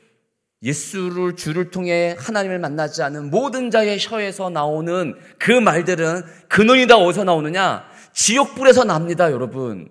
예수를 0.65 1.35
주를 1.35 1.69
통해 1.69 2.15
하나님을 2.17 2.57
만나지 2.57 3.03
않은 3.03 3.29
모든 3.29 3.69
자의 3.69 3.97
혀에서 3.99 4.49
나오는 4.49 5.15
그 5.37 5.51
말들은 5.51 6.23
근원이 6.49 6.87
다 6.87 6.97
어디서 6.97 7.23
나오느냐? 7.23 7.87
지옥불에서 8.13 8.83
납니다, 8.83 9.31
여러분. 9.31 9.89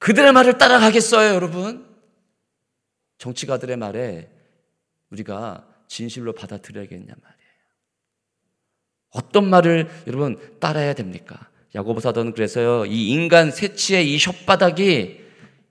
그들의 0.00 0.32
말을 0.32 0.58
따라가겠어요, 0.58 1.34
여러분? 1.34 1.86
정치가들의 3.18 3.76
말에 3.76 4.28
우리가 5.10 5.66
진실로 5.88 6.32
받아들여야겠냐 6.32 7.06
말이에요. 7.06 7.46
어떤 9.10 9.48
말을 9.48 9.88
여러분 10.06 10.38
따라야 10.60 10.92
됩니까? 10.94 11.48
야고보 11.74 12.00
사도는 12.00 12.32
그래서요. 12.32 12.86
이 12.86 13.10
인간 13.10 13.50
세치의 13.50 14.12
이 14.12 14.18
혓바닥이 14.18 15.20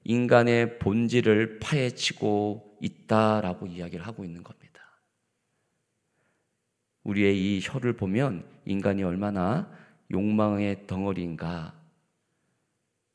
인간의 0.06 0.80
본질을 0.80 1.60
파헤치고 1.60 2.75
있다라고 2.86 3.68
이야기를 3.68 4.06
하고 4.06 4.24
있는 4.24 4.44
겁니다. 4.44 4.82
우리의 7.04 7.38
이 7.58 7.60
혀를 7.62 7.94
보면 7.94 8.48
인간이 8.66 9.04
얼마나 9.04 9.72
욕망의 10.12 10.88
덩어리인가 10.88 11.80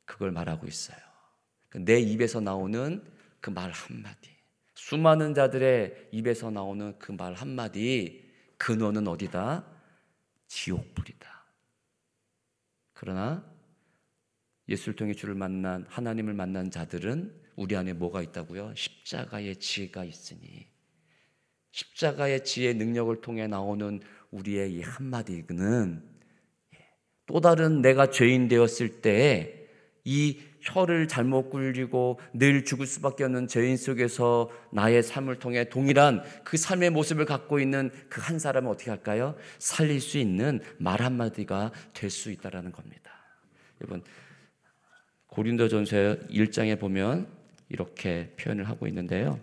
그걸 0.04 0.30
말하고 0.32 0.66
있어요. 0.66 0.98
내 1.74 2.00
입에서 2.00 2.40
나오는 2.40 3.02
그 3.40 3.50
말 3.50 3.70
한마디. 3.70 4.30
수많은 4.74 5.34
자들의 5.34 6.08
입에서 6.12 6.50
나오는 6.50 6.98
그 6.98 7.12
말 7.12 7.34
한마디, 7.34 8.28
근원은 8.58 9.08
어디다? 9.08 9.64
지옥불이다. 10.48 11.44
그러나 12.92 13.44
예수를 14.68 14.94
통해 14.94 15.14
주를 15.14 15.34
만난 15.34 15.86
하나님을 15.88 16.34
만난 16.34 16.70
자들은 16.70 17.39
우리 17.60 17.76
안에 17.76 17.92
뭐가 17.92 18.22
있다고요? 18.22 18.72
십자가의 18.74 19.56
지혜가 19.56 20.04
있으니 20.04 20.66
십자가의 21.72 22.42
지혜 22.42 22.72
능력을 22.72 23.20
통해 23.20 23.46
나오는 23.46 24.00
우리의 24.30 24.72
이 24.72 24.80
한마디는 24.80 26.02
또 27.26 27.40
다른 27.42 27.82
내가 27.82 28.08
죄인 28.08 28.48
되었을 28.48 29.02
때이 29.02 30.40
혀를 30.62 31.06
잘못 31.06 31.50
굴리고 31.50 32.18
늘 32.32 32.64
죽을 32.64 32.86
수밖에 32.86 33.24
없는 33.24 33.46
죄인 33.46 33.76
속에서 33.76 34.50
나의 34.72 35.02
삶을 35.02 35.38
통해 35.38 35.68
동일한 35.68 36.22
그 36.44 36.56
삶의 36.56 36.88
모습을 36.88 37.26
갖고 37.26 37.60
있는 37.60 37.90
그 38.08 38.22
한 38.22 38.38
사람은 38.38 38.70
어떻게 38.70 38.90
할까요? 38.90 39.36
살릴 39.58 40.00
수 40.00 40.16
있는 40.16 40.60
말 40.78 41.02
한마디가 41.02 41.72
될 41.92 42.08
수 42.08 42.30
있다라는 42.30 42.72
겁니다. 42.72 43.12
여러분 43.82 44.02
고린도전서 45.26 45.96
1장에 46.30 46.80
보면 46.80 47.39
이렇게 47.70 48.32
표현을 48.38 48.68
하고 48.68 48.86
있는데요. 48.86 49.38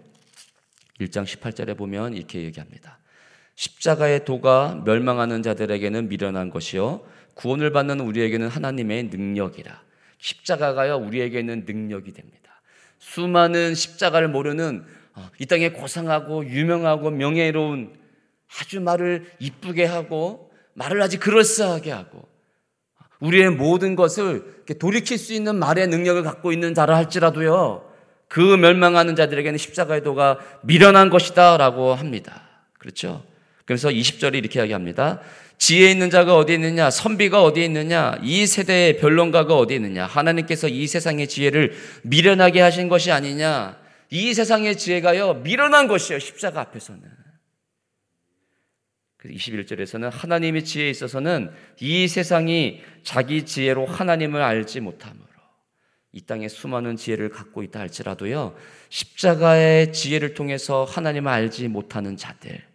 1장 1.00 1.24
18절에 1.26 1.78
보면 1.78 2.14
이렇게 2.14 2.44
얘기합니다. 2.44 3.00
십자가의 3.56 4.26
도가 4.26 4.84
멸망하는 4.86 5.42
자들에게는 5.42 6.10
미련한 6.10 6.52
것이요 6.52 7.04
구원을 7.34 7.72
받는 7.72 8.00
우리에게는 8.00 8.48
하나님의 8.48 9.06
능력이라. 9.06 9.82
십자가가요 10.20 10.98
우리에게는 10.98 11.66
능력이 11.66 12.12
됩니다. 12.14 12.62
수많은 13.00 13.76
십자가를 13.76 14.28
모르는 14.28 14.84
어, 15.14 15.30
이 15.40 15.46
땅에 15.46 15.72
고상하고 15.72 16.46
유명하고 16.46 17.10
명예로운 17.12 17.96
아주 18.60 18.82
말을 18.82 19.32
이쁘게 19.40 19.86
하고 19.86 20.52
말을 20.74 21.02
아주 21.02 21.20
그럴싸하게 21.20 21.92
하고 21.92 22.28
우리의 23.20 23.52
모든 23.52 23.96
것을 23.96 24.64
돌이킬 24.80 25.18
수 25.18 25.34
있는 25.34 25.56
말의 25.56 25.88
능력을 25.88 26.22
갖고 26.24 26.52
있는 26.52 26.74
자라 26.74 26.96
할지라도요 26.98 27.87
그 28.28 28.42
멸망하는 28.42 29.16
자들에게는 29.16 29.58
십자가의 29.58 30.04
도가 30.04 30.40
미련한 30.64 31.10
것이다 31.10 31.58
라고 31.58 31.94
합니다. 31.94 32.42
그렇죠? 32.78 33.24
그래서 33.66 33.90
20절에 33.90 34.36
이렇게 34.36 34.60
이야기합니다. 34.60 35.22
지혜 35.58 35.92
있는 35.92 36.10
자가 36.10 36.36
어디 36.38 36.54
있느냐? 36.54 36.90
선비가 36.90 37.42
어디 37.42 37.64
있느냐? 37.66 38.18
이 38.22 38.46
세대의 38.46 38.98
변론가가 38.98 39.58
어디 39.58 39.76
있느냐? 39.76 40.06
하나님께서 40.06 40.68
이 40.68 40.86
세상의 40.88 41.28
지혜를 41.28 41.76
미련하게 42.04 42.62
하신 42.62 42.90
것이 42.90 43.12
아니냐? 43.12 43.78
이 44.10 44.34
세상의 44.34 44.78
지혜가요, 44.78 45.36
미련한 45.36 45.88
것이에요, 45.88 46.20
십자가 46.20 46.62
앞에서는. 46.62 47.02
21절에서는 49.26 50.10
하나님의 50.12 50.64
지혜에 50.64 50.90
있어서는 50.90 51.52
이 51.82 52.08
세상이 52.08 52.82
자기 53.04 53.46
지혜로 53.46 53.86
하나님을 53.86 54.42
알지 54.42 54.80
못함으로 54.80 55.28
이 56.18 56.22
땅에 56.22 56.48
수많은 56.48 56.96
지혜를 56.96 57.30
갖고 57.30 57.62
있다 57.62 57.80
할지라도요 57.80 58.56
십자가의 58.90 59.94
지혜를 59.94 60.34
통해서 60.34 60.84
하나님을 60.84 61.32
알지 61.32 61.68
못하는 61.68 62.18
자들 62.18 62.66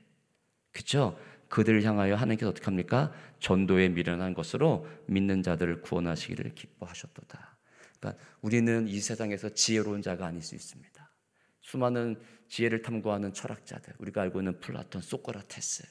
그죠? 0.71 1.19
그들을 1.49 1.83
향하여 1.83 2.15
하나님께서 2.15 2.51
어떻게 2.51 2.65
합니까? 2.67 3.13
전도에 3.41 3.89
미련한 3.89 4.33
것으로 4.33 4.87
믿는 5.07 5.43
자들을 5.43 5.83
구원하시기를 5.83 6.55
기뻐하셨도다. 6.55 7.59
그러니까 7.99 8.25
우리는 8.41 8.87
이 8.87 9.01
세상에서 9.01 9.51
지혜로운 9.51 10.03
자가 10.03 10.27
아닐 10.27 10.41
수 10.41 10.55
있습니다. 10.55 11.11
수많은 11.61 12.21
지혜를 12.49 12.83
탐구하는 12.83 13.35
철학자들, 13.35 13.95
우리가 13.99 14.23
알고 14.23 14.41
있는 14.41 14.61
플라톤, 14.61 15.03
소크라테스, 15.03 15.83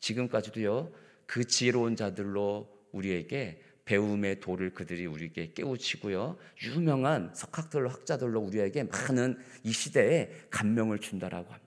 지금까지도요 0.00 0.92
그 1.26 1.44
지혜로운 1.46 1.96
자들로 1.96 2.68
우리에게 2.92 3.60
배움의 3.84 4.40
도를 4.40 4.72
그들이 4.72 5.06
우리에게 5.06 5.52
깨우치고요 5.52 6.36
유명한 6.62 7.30
석학들로 7.34 7.90
학자들로 7.90 8.40
우리에게 8.40 8.84
많은 8.84 9.38
이 9.62 9.72
시대에 9.72 10.30
감명을 10.50 11.00
준다라고 11.00 11.52
합니다. 11.52 11.64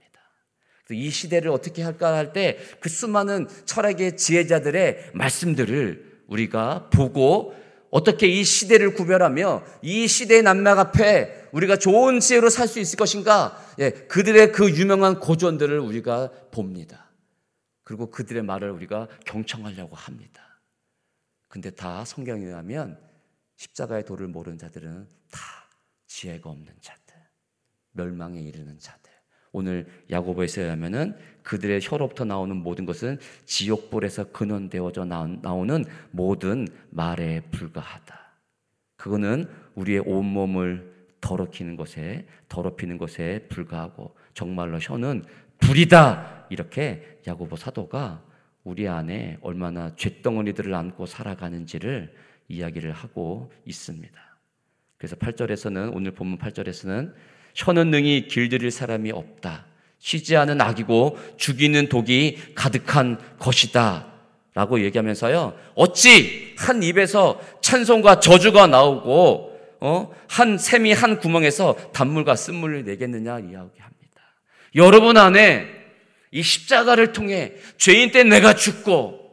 이 0.90 1.10
시대를 1.10 1.52
어떻게 1.52 1.84
할까 1.84 2.16
할 2.16 2.32
때 2.34 2.58
그 2.80 2.90
수많은 2.90 3.48
철학의 3.66 4.16
지혜자들의 4.18 5.12
말씀들을 5.14 6.24
우리가 6.28 6.90
보고 6.90 7.54
어떻게 7.90 8.28
이 8.28 8.44
시대를 8.44 8.94
구별하며 8.94 9.64
이 9.82 10.08
시대의 10.08 10.44
난막 10.44 10.80
앞에 10.80 11.50
우리가 11.52 11.78
좋은 11.78 12.20
지혜로 12.20 12.50
살 12.50 12.68
수 12.68 12.80
있을 12.80 12.98
것인가? 12.98 13.58
예, 13.80 13.92
그들의 13.92 14.52
그 14.52 14.70
유명한 14.72 15.20
고전들을 15.20 15.78
우리가 15.80 16.32
봅니다. 16.52 17.12
그리고 17.84 18.10
그들의 18.10 18.44
말을 18.44 18.72
우리가 18.72 19.08
경청하려고 19.26 19.96
합니다. 19.96 20.47
근데 21.48 21.70
다 21.70 22.04
성경에 22.06 22.46
의하면 22.46 23.00
십자가의 23.56 24.06
도를 24.06 24.28
모르는 24.28 24.58
자들은 24.58 25.08
다 25.32 25.40
지혜가 26.08 26.50
없는 26.50 26.74
자들, 26.82 27.16
멸망에 27.92 28.40
이르는 28.42 28.78
자들. 28.80 29.12
오늘 29.52 29.88
야고보에서 30.12 30.62
의하면은 30.62 31.18
그들의 31.44 31.80
혀로부터 31.82 32.26
나오는 32.26 32.56
모든 32.56 32.86
것은 32.86 33.18
지옥불에서 33.46 34.32
근원되어져 34.32 35.06
나오는 35.06 35.86
모든 36.12 36.68
말에 36.92 37.42
불과하다. 37.52 38.28
그거는 38.98 39.50
우리의 39.76 40.00
온몸을 40.06 40.96
더럽히는 41.22 41.76
것에 41.76 42.28
더럽히는 42.50 42.98
것에 42.98 43.48
불과하고 43.50 44.16
정말로 44.34 44.78
혀는 44.80 45.24
불이다. 45.60 46.48
이렇게 46.50 47.20
야고보 47.26 47.56
사도가 47.56 48.24
우리 48.68 48.86
안에 48.90 49.38
얼마나 49.40 49.96
쇳덩어리들을 49.96 50.76
안고 50.76 51.06
살아가는지를 51.06 52.14
이야기를 52.50 52.92
하고 52.92 53.50
있습니다. 53.66 54.14
그래서 54.98 55.16
8절에서는 55.16 55.96
오늘 55.96 56.12
본문 56.12 56.38
8절에서는 56.38 57.14
혀는 57.56 57.92
능히 57.92 58.28
길들일 58.28 58.70
사람이 58.72 59.12
없다. 59.12 59.68
쉬지 60.00 60.36
않은 60.36 60.60
악이고 60.60 61.18
죽이는 61.38 61.88
독이 61.88 62.56
가득한 62.56 63.38
것이다. 63.40 64.12
라고 64.54 64.82
얘기하면서요. 64.82 65.58
어찌 65.76 66.54
한 66.58 66.84
입에서 66.84 67.40
찬송과 67.62 68.20
저주가 68.20 68.68
나오고 68.68 69.58
어? 69.80 70.12
한 70.28 70.58
샘이 70.58 70.92
한 70.92 71.20
구멍에서 71.20 71.92
단물과 71.94 72.36
쓴물을 72.36 72.84
내겠느냐 72.84 73.40
이야기합니다. 73.40 74.22
여러분 74.76 75.16
안에 75.16 75.77
이 76.32 76.42
십자가를 76.42 77.14
통해 77.14 77.54
죄인 77.78 78.12
때 78.12 78.24
내가 78.24 78.54
죽고 78.54 79.28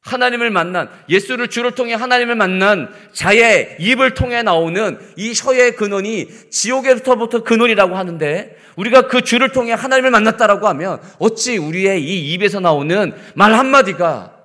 하나님을 0.00 0.50
만난 0.50 0.88
예수를 1.08 1.48
주를 1.48 1.72
통해 1.72 1.94
하나님을 1.94 2.34
만난 2.34 2.92
자의 3.12 3.76
입을 3.80 4.14
통해 4.14 4.42
나오는 4.42 4.98
이 5.16 5.32
혀의 5.34 5.76
근원이 5.76 6.50
지옥에서부터 6.50 7.44
근원이라고 7.44 7.96
하는데 7.96 8.56
우리가 8.76 9.08
그 9.08 9.22
주를 9.22 9.50
통해 9.50 9.72
하나님을 9.72 10.10
만났다라고 10.10 10.68
하면 10.68 11.00
어찌 11.18 11.58
우리의 11.58 12.02
이 12.02 12.32
입에서 12.32 12.60
나오는 12.60 13.12
말 13.34 13.54
한마디가 13.54 14.36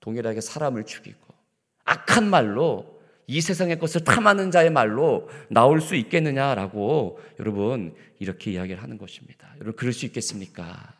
동일하게 0.00 0.40
사람을 0.40 0.84
죽이고 0.84 1.18
악한 1.84 2.28
말로 2.28 2.98
이 3.26 3.42
세상의 3.42 3.78
것을 3.78 4.04
탐하는 4.04 4.50
자의 4.50 4.70
말로 4.70 5.28
나올 5.48 5.82
수 5.82 5.94
있겠느냐라고 5.96 7.20
여러분 7.38 7.94
이렇게 8.18 8.52
이야기를 8.52 8.82
하는 8.82 8.96
것입니다. 8.96 9.37
여러분 9.60 9.76
그럴 9.76 9.92
수 9.92 10.06
있겠습니까? 10.06 10.94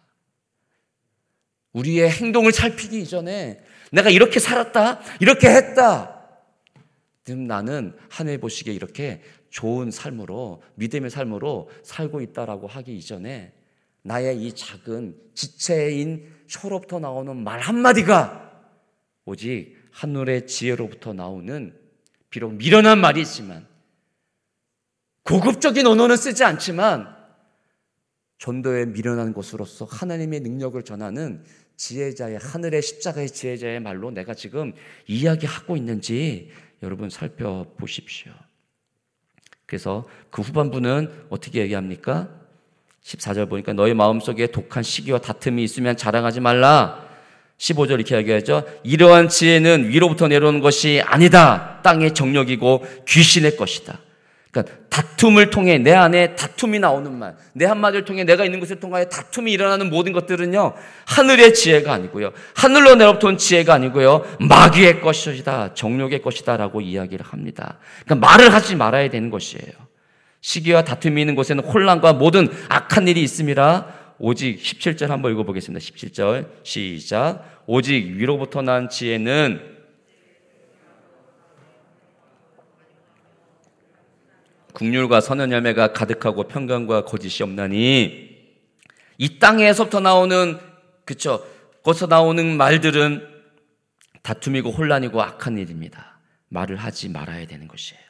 우리의 1.73 2.11
행동을 2.11 2.53
살피기 2.53 3.01
이전에 3.01 3.62
내가 3.92 4.11
이렇게 4.11 4.40
살았다, 4.40 5.01
이렇게 5.21 5.49
했다. 5.49 6.18
그럼 7.25 7.47
나는 7.47 7.94
하늘 8.09 8.38
보시기에 8.38 8.73
이렇게 8.73 9.23
좋은 9.51 9.90
삶으로 9.90 10.62
믿음의 10.77 11.11
삶으로 11.11 11.71
살고 11.83 12.21
있다라고 12.21 12.66
하기 12.66 12.97
이전에 12.97 13.53
나의 14.03 14.42
이 14.42 14.53
작은 14.55 15.16
지체인 15.35 16.33
혀로부터 16.49 16.99
나오는 16.99 17.37
말 17.37 17.61
한마디가 17.61 18.49
오직 19.27 19.77
하늘의 19.92 20.47
지혜로부터 20.47 21.12
나오는 21.12 21.79
비록 22.31 22.55
미련한 22.55 22.99
말이지만 23.01 23.66
고급적인 25.25 25.87
언어는 25.87 26.16
쓰지 26.16 26.44
않지만 26.44 27.17
전도에 28.38 28.87
미련한 28.87 29.35
것으로서 29.35 29.85
하나님의 29.85 30.40
능력을 30.40 30.81
전하는 30.83 31.44
지혜자의 31.77 32.38
하늘의 32.38 32.83
십자가의 32.83 33.31
지혜자의 33.31 33.81
말로 33.81 34.11
내가 34.11 34.35
지금 34.35 34.72
이야기하고 35.07 35.77
있는지 35.77 36.51
여러분 36.83 37.11
살펴보십시오. 37.11 38.33
그래서 39.66 40.09
그 40.31 40.42
후반부는 40.42 41.27
어떻게 41.29 41.61
얘기합니까? 41.61 42.29
14절 43.05 43.48
보니까 43.48 43.72
너희 43.72 43.94
마음속에 43.94 44.48
독한 44.48 44.83
시기와 44.83 45.18
다툼이 45.18 45.62
있으면 45.62 45.96
자랑하지 45.96 46.40
말라. 46.40 47.07
15절 47.59 47.94
이렇게 47.94 48.16
얘기하죠. 48.16 48.64
이러한 48.85 49.29
지혜는 49.29 49.88
위로부터 49.88 50.29
내려오는 50.29 50.61
것이 50.61 51.03
아니다. 51.05 51.81
땅의 51.83 52.14
정력이고 52.14 52.85
귀신의 53.07 53.57
것이다. 53.57 54.01
그러니까 54.50 54.74
다툼을 54.88 55.50
통해 55.50 55.78
내 55.78 55.92
안에 55.92 56.34
다툼이 56.34 56.78
나오는 56.78 57.12
말, 57.12 57.37
내 57.52 57.66
한마디를 57.66 58.04
통해 58.04 58.24
내가 58.24 58.44
있는 58.44 58.61
것을 58.61 58.80
통하여 58.80 59.04
다툼이 59.04 59.52
일어나는 59.52 59.90
모든 59.90 60.12
것들은요, 60.12 60.74
하늘의 61.06 61.54
지혜가 61.54 61.92
아니고요, 61.92 62.32
하늘로 62.54 62.94
내려부터 62.94 63.28
온 63.28 63.38
지혜가 63.38 63.74
아니고요, 63.74 64.24
마귀의 64.40 65.00
것이다, 65.00 65.74
정욕의 65.74 66.22
것이다라고 66.22 66.80
이야기를 66.80 67.24
합니다. 67.26 67.78
그러니까 68.04 68.26
말을 68.26 68.54
하지 68.54 68.74
말아야 68.74 69.11
되는 69.11 69.30
것이에요. 69.30 69.72
시기와 70.40 70.82
다툼이 70.82 71.20
있는 71.20 71.34
곳에는 71.34 71.64
혼란과 71.64 72.14
모든 72.14 72.48
악한 72.68 73.08
일이 73.08 73.22
있음이라 73.22 73.98
오직 74.18 74.61
17절 74.61 75.08
한번 75.08 75.32
읽어보겠습니다. 75.32 75.84
17절 75.84 76.46
시작. 76.62 77.62
오직 77.66 77.94
위로부터 78.16 78.62
난 78.62 78.88
지혜는 78.88 79.77
국률과 84.78 85.20
선한 85.20 85.50
열매가 85.50 85.92
가득하고 85.92 86.44
평강과 86.44 87.04
거짓이 87.04 87.42
없나니 87.42 88.28
이 89.18 89.38
땅에서부터 89.40 89.98
나오는 89.98 90.56
그쵸 91.04 91.44
거기서 91.82 92.06
나오는 92.06 92.56
말들은 92.56 93.26
다툼이고 94.22 94.70
혼란이고 94.70 95.20
악한 95.20 95.58
일입니다. 95.58 96.20
말을 96.50 96.76
하지 96.76 97.08
말아야 97.08 97.48
되는 97.48 97.66
것이에요. 97.66 98.00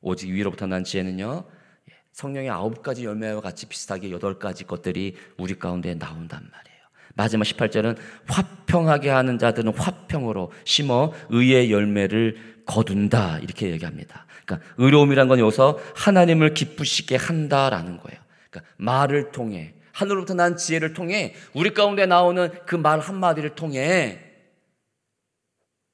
오직 0.00 0.30
위로부터 0.30 0.66
난 0.66 0.82
지혜는요 0.82 1.44
예, 1.88 1.94
성령의 2.10 2.50
아홉 2.50 2.82
가지 2.82 3.04
열매와 3.04 3.40
같이 3.40 3.66
비슷하게 3.66 4.10
여덟 4.10 4.40
가지 4.40 4.64
것들이 4.64 5.16
우리 5.36 5.56
가운데 5.56 5.94
나온단 5.94 6.40
말이에요. 6.50 6.78
마지막 7.14 7.44
18절은 7.44 7.96
화평하게 8.26 9.10
하는 9.10 9.38
자들은 9.38 9.72
화평으로 9.72 10.50
심어 10.64 11.12
의의 11.28 11.70
열매를 11.70 12.62
거둔다 12.66 13.38
이렇게 13.38 13.70
얘기합니다. 13.70 14.26
그러니까 14.48 14.66
의로움이란 14.78 15.28
건 15.28 15.38
여기서 15.38 15.78
하나님을 15.94 16.54
기쁘시게 16.54 17.16
한다라는 17.16 17.98
거예요. 17.98 18.20
그러니까 18.50 18.72
말을 18.78 19.30
통해 19.30 19.74
하늘로부터 19.92 20.34
난 20.34 20.56
지혜를 20.56 20.94
통해 20.94 21.34
우리 21.52 21.74
가운데 21.74 22.06
나오는 22.06 22.50
그 22.66 22.76
말 22.76 23.00
한마디를 23.00 23.54
통해 23.54 24.24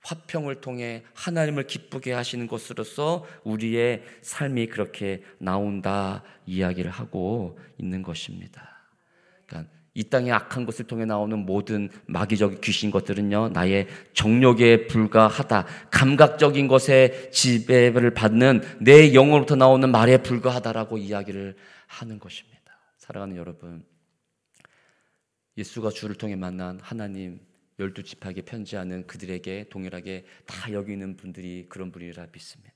화평을 0.03 0.61
통해 0.61 1.03
하나님을 1.14 1.67
기쁘게 1.67 2.12
하시는 2.12 2.47
것으로서 2.47 3.27
우리의 3.43 4.03
삶이 4.21 4.67
그렇게 4.67 5.23
나온다 5.38 6.23
이야기를 6.47 6.90
하고 6.90 7.59
있는 7.79 8.03
것입니다. 8.03 8.87
그러니까 9.47 9.73
이 9.96 10.02
땅의 10.02 10.33
악한 10.33 10.66
것을 10.66 10.87
통해 10.87 11.04
나오는 11.04 11.38
모든 11.38 11.88
마귀적 12.07 12.61
귀신 12.61 12.90
것들은요, 12.90 13.50
나의 13.50 13.87
정욕에 14.12 14.88
불과하다. 14.88 15.66
감각적인 15.92 16.66
것에 16.66 17.30
지배를 17.30 18.12
받는 18.12 18.62
내 18.80 19.12
영으로부터 19.12 19.54
나오는 19.54 19.88
말에 19.88 20.18
불과하다라고 20.18 20.98
이야기를 20.98 21.57
하는 21.87 22.18
것입니다. 22.18 22.54
사랑하는 22.98 23.37
여러분. 23.37 23.85
예수가 25.57 25.90
주를 25.90 26.16
통해 26.16 26.35
만난 26.35 26.80
하나님 26.83 27.38
열두 27.78 28.02
지파에게 28.02 28.42
편지하는 28.42 29.07
그들에게 29.07 29.68
동일하게 29.68 30.24
다 30.46 30.72
여기는 30.72 31.16
분들이 31.16 31.66
그런 31.68 31.92
분이라 31.92 32.26
믿습니다. 32.33 32.74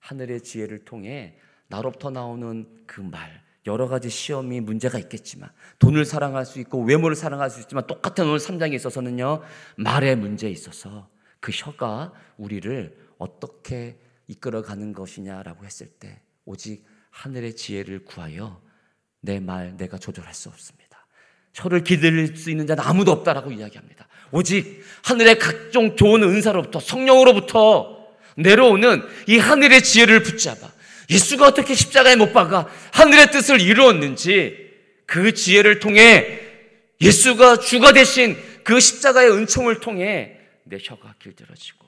하늘의 0.00 0.42
지혜를 0.42 0.84
통해 0.84 1.38
나로부터 1.68 2.10
나오는 2.10 2.66
그 2.86 3.00
말, 3.00 3.42
여러 3.66 3.88
가지 3.88 4.08
시험이 4.08 4.60
문제가 4.60 4.98
있겠지만 4.98 5.50
돈을 5.78 6.04
사랑할 6.04 6.46
수 6.46 6.60
있고 6.60 6.82
외모를 6.82 7.14
사랑할 7.16 7.50
수 7.50 7.60
있지만 7.60 7.86
똑같은 7.86 8.24
오늘 8.26 8.38
3장에 8.38 8.72
있어서는요 8.74 9.42
말의 9.76 10.16
문제에 10.16 10.50
있어서 10.50 11.08
그 11.40 11.52
혀가 11.54 12.12
우리를 12.38 12.96
어떻게 13.18 13.98
이끌어가는 14.28 14.92
것이냐라고 14.92 15.64
했을 15.64 15.86
때 15.88 16.20
오직 16.44 16.84
하늘의 17.10 17.56
지혜를 17.56 18.04
구하여 18.04 18.62
내 19.20 19.40
말 19.40 19.76
내가 19.76 19.98
조절할 19.98 20.32
수 20.34 20.48
없습니다. 20.48 21.06
혀를 21.52 21.84
기들릴 21.84 22.36
수 22.36 22.50
있는 22.50 22.66
자는 22.66 22.82
아무도 22.82 23.12
없다라고 23.12 23.52
이야기합니다. 23.52 24.06
오직 24.30 24.82
하늘의 25.04 25.38
각종 25.38 25.96
좋은 25.96 26.22
은사로부터 26.22 26.78
성령으로부터 26.80 28.08
내려오는 28.36 29.02
이 29.26 29.38
하늘의 29.38 29.82
지혜를 29.82 30.22
붙잡아 30.22 30.69
예수가 31.10 31.48
어떻게 31.48 31.74
십자가에 31.74 32.16
못 32.16 32.32
박아 32.32 32.68
하늘의 32.92 33.32
뜻을 33.32 33.60
이루었는지 33.60 34.70
그 35.06 35.34
지혜를 35.34 35.80
통해 35.80 36.40
예수가 37.00 37.58
주가 37.58 37.92
되신 37.92 38.36
그 38.62 38.78
십자가의 38.78 39.32
은총을 39.32 39.80
통해 39.80 40.36
내 40.64 40.78
혀가 40.80 41.16
길들어지고 41.20 41.86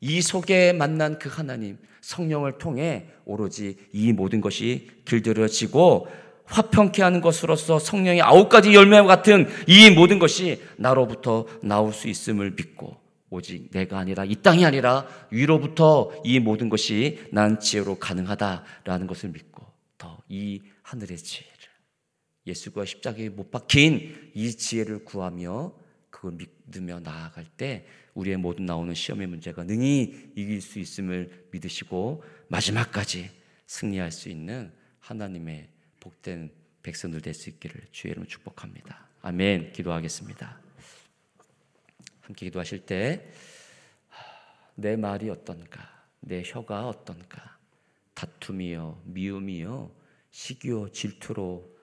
이 0.00 0.20
속에 0.20 0.72
만난 0.72 1.18
그 1.18 1.28
하나님 1.28 1.78
성령을 2.00 2.58
통해 2.58 3.06
오로지 3.24 3.76
이 3.92 4.12
모든 4.12 4.40
것이 4.40 4.90
길들여지고 5.04 6.08
화평케 6.44 7.02
하는 7.02 7.20
것으로서 7.20 7.78
성령의 7.78 8.22
아홉 8.22 8.48
가지 8.48 8.74
열매와 8.74 9.04
같은 9.04 9.48
이 9.66 9.90
모든 9.90 10.18
것이 10.18 10.62
나로부터 10.76 11.46
나올 11.60 11.92
수 11.92 12.08
있음을 12.08 12.52
믿고 12.52 13.05
오직 13.30 13.70
내가 13.70 13.98
아니라 13.98 14.24
이 14.24 14.36
땅이 14.36 14.64
아니라 14.64 15.06
위로부터 15.30 16.12
이 16.24 16.38
모든 16.38 16.68
것이 16.68 17.28
난 17.32 17.58
지혜로 17.60 17.98
가능하다라는 17.98 19.06
것을 19.06 19.30
믿고 19.30 19.64
더 19.98 20.16
이 20.28 20.62
하늘의 20.82 21.18
지혜를 21.18 21.52
예수가 22.46 22.84
십자가에 22.84 23.28
못 23.28 23.50
박힌 23.50 24.30
이 24.34 24.50
지혜를 24.52 25.04
구하며 25.04 25.72
그걸 26.10 26.32
믿으며 26.32 27.00
나아갈 27.00 27.44
때 27.56 27.86
우리의 28.14 28.36
모든 28.36 28.66
나오는 28.66 28.94
시험의 28.94 29.26
문제가 29.26 29.64
능히 29.64 30.30
이길 30.36 30.60
수 30.60 30.78
있음을 30.78 31.48
믿으시고 31.50 32.24
마지막까지 32.48 33.30
승리할 33.66 34.12
수 34.12 34.28
있는 34.28 34.72
하나님의 35.00 35.68
복된 36.00 36.50
백성들 36.82 37.20
될 37.20 37.34
수 37.34 37.50
있기를 37.50 37.82
주의 37.90 38.12
이름으로 38.12 38.28
축복합니다. 38.28 39.08
아멘. 39.22 39.72
기도하겠습니다. 39.72 40.65
함께 42.26 42.46
기도하실 42.46 42.86
때 42.86 43.30
내 44.76 44.94
말이 44.94 45.30
어떤가? 45.30 46.06
내 46.20 46.42
혀가 46.44 46.88
어떤가? 46.88 47.58
다툼이요, 48.14 49.02
미움이요, 49.04 49.90
시기요, 50.30 50.90
질투로 50.90 51.74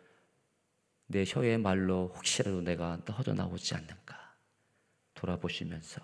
내 1.08 1.24
혀의 1.28 1.58
말로 1.58 2.14
혹시라도 2.16 2.62
내가 2.62 2.96
허져 2.98 3.34
나오지 3.34 3.76
않는가? 3.76 4.36
돌아보시면서 5.16 6.02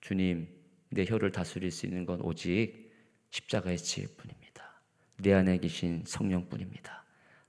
주님, 0.00 0.48
내 0.88 1.04
혀를 1.04 1.30
다스릴 1.30 1.70
수 1.70 1.86
있는 1.86 2.06
건 2.06 2.20
오직 2.22 2.90
십자가의 3.30 3.78
지혜뿐입니다. 3.78 4.82
내 5.18 5.34
안에 5.34 5.58
계신 5.58 6.04
성령뿐입니다. 6.06 7.04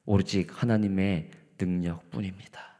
오직 0.05 0.61
하나님의 0.61 1.31
능력뿐입니다. 1.59 2.72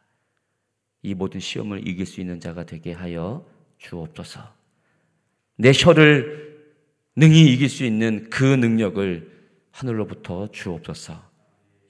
이 1.04 1.12
모든 1.12 1.38
시험을 1.38 1.86
이길 1.86 2.06
수 2.06 2.20
있는 2.20 2.40
자가 2.40 2.64
되게 2.64 2.92
하여 2.92 3.46
주옵소서. 3.78 4.40
내 5.56 5.70
혀를 5.72 6.64
능히 7.14 7.52
이길 7.52 7.68
수 7.68 7.84
있는 7.84 8.28
그 8.30 8.42
능력을 8.42 9.30
하늘로부터 9.70 10.48
주옵소서. 10.50 11.22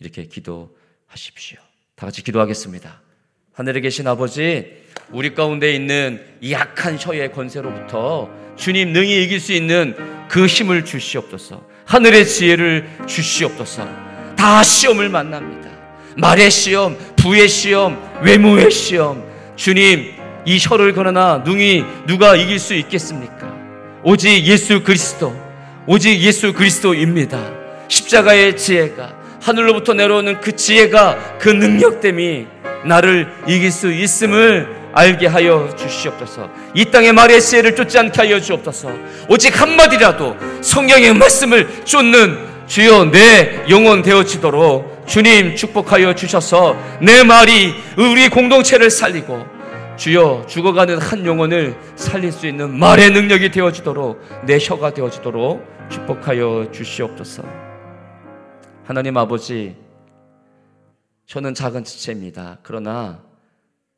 이렇게 0.01 0.25
기도하십시오. 0.25 1.59
다 1.95 2.07
같이 2.07 2.25
기도하겠습니다. 2.25 3.03
하늘에 3.53 3.81
계신 3.81 4.09
아버지, 4.09 4.83
우리 5.11 5.33
가운데 5.33 5.73
있는 5.73 6.21
이 6.41 6.53
약한 6.53 6.99
혀의 6.99 7.31
권세로부터 7.31 8.29
주님 8.57 8.93
능히 8.93 9.23
이길 9.23 9.39
수 9.39 9.53
있는 9.53 9.95
그 10.29 10.47
힘을 10.47 10.85
주시옵소서. 10.85 11.65
하늘의 11.85 12.27
지혜를 12.27 13.07
주시옵소서. 13.07 13.87
다 14.35 14.65
시험을 14.65 15.09
만납니다. 15.09 15.74
말의 16.17 16.51
시험, 16.51 16.97
부의 17.17 17.49
시험, 17.49 17.99
외모의 18.23 18.71
시험. 18.71 19.23
주님, 19.57 20.15
이 20.45 20.59
혀를 20.61 20.93
그러나 20.93 21.43
능히 21.45 21.85
누가 22.07 22.37
이길 22.37 22.59
수 22.59 22.75
있겠습니까? 22.75 23.53
오직 24.03 24.45
예수 24.45 24.83
그리스도, 24.83 25.35
오직 25.87 26.21
예수 26.21 26.53
그리스도입니다. 26.53 27.39
십자가의 27.89 28.57
지혜가 28.57 29.15
하늘로부터 29.43 29.95
내려오는 29.95 30.41
그 30.41 30.55
지혜가 30.55 31.39
그 31.39 31.49
능력됨이 31.49 32.47
나를 32.85 33.29
이길 33.47 33.71
수 33.71 33.93
있음을 33.93 34.85
알게 34.93 35.27
하여 35.27 35.69
주시옵소서. 35.77 36.49
이 36.75 36.85
땅의 36.85 37.13
말의 37.13 37.41
지혜를 37.41 37.75
쫓지 37.75 37.99
않게 37.99 38.23
하여 38.23 38.41
주옵소서. 38.41 38.93
오직 39.29 39.61
한마디라도 39.61 40.37
성령의 40.61 41.15
말씀을 41.15 41.85
쫓는 41.85 42.39
주여 42.67 43.11
내 43.11 43.65
영혼 43.69 44.03
되어지도록 44.03 44.94
주님 45.07 45.55
축복하여 45.55 46.15
주셔서 46.15 46.77
내 47.01 47.23
말이 47.23 47.75
우리 47.99 48.29
공동체를 48.29 48.91
살리고 48.91 49.45
주여 49.97 50.47
죽어가는 50.49 50.99
한 50.99 51.25
영혼을 51.25 51.77
살릴 51.95 52.33
수 52.33 52.47
있는 52.47 52.77
말의 52.79 53.11
능력이 53.11 53.51
되어지도록 53.51 54.21
내 54.47 54.59
혀가 54.59 54.95
되어지도록 54.95 55.65
축복하여 55.91 56.71
주시옵소서. 56.73 57.45
하나님 58.85 59.17
아버지, 59.17 59.77
저는 61.27 61.55
작은 61.55 61.85
지체입니다. 61.85 62.59
그러나 62.63 63.23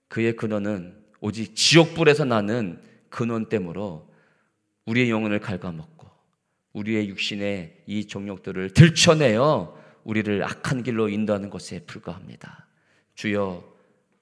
그의 0.09 0.37
근원은 0.37 0.95
오직 1.21 1.57
지옥불에서 1.57 2.25
나는 2.25 2.81
근원 3.09 3.49
때문에 3.49 3.81
우리의 4.85 5.11
영혼을 5.11 5.41
갉아먹고 5.41 6.07
우리의 6.75 7.09
육신의 7.09 7.85
이 7.87 8.07
종력들을 8.07 8.71
들춰내어 8.71 9.75
우리를 10.07 10.43
악한 10.45 10.85
길로 10.85 11.09
인도하는 11.09 11.51
것에 11.51 11.81
불과합니다. 11.81 12.69
주여, 13.17 13.63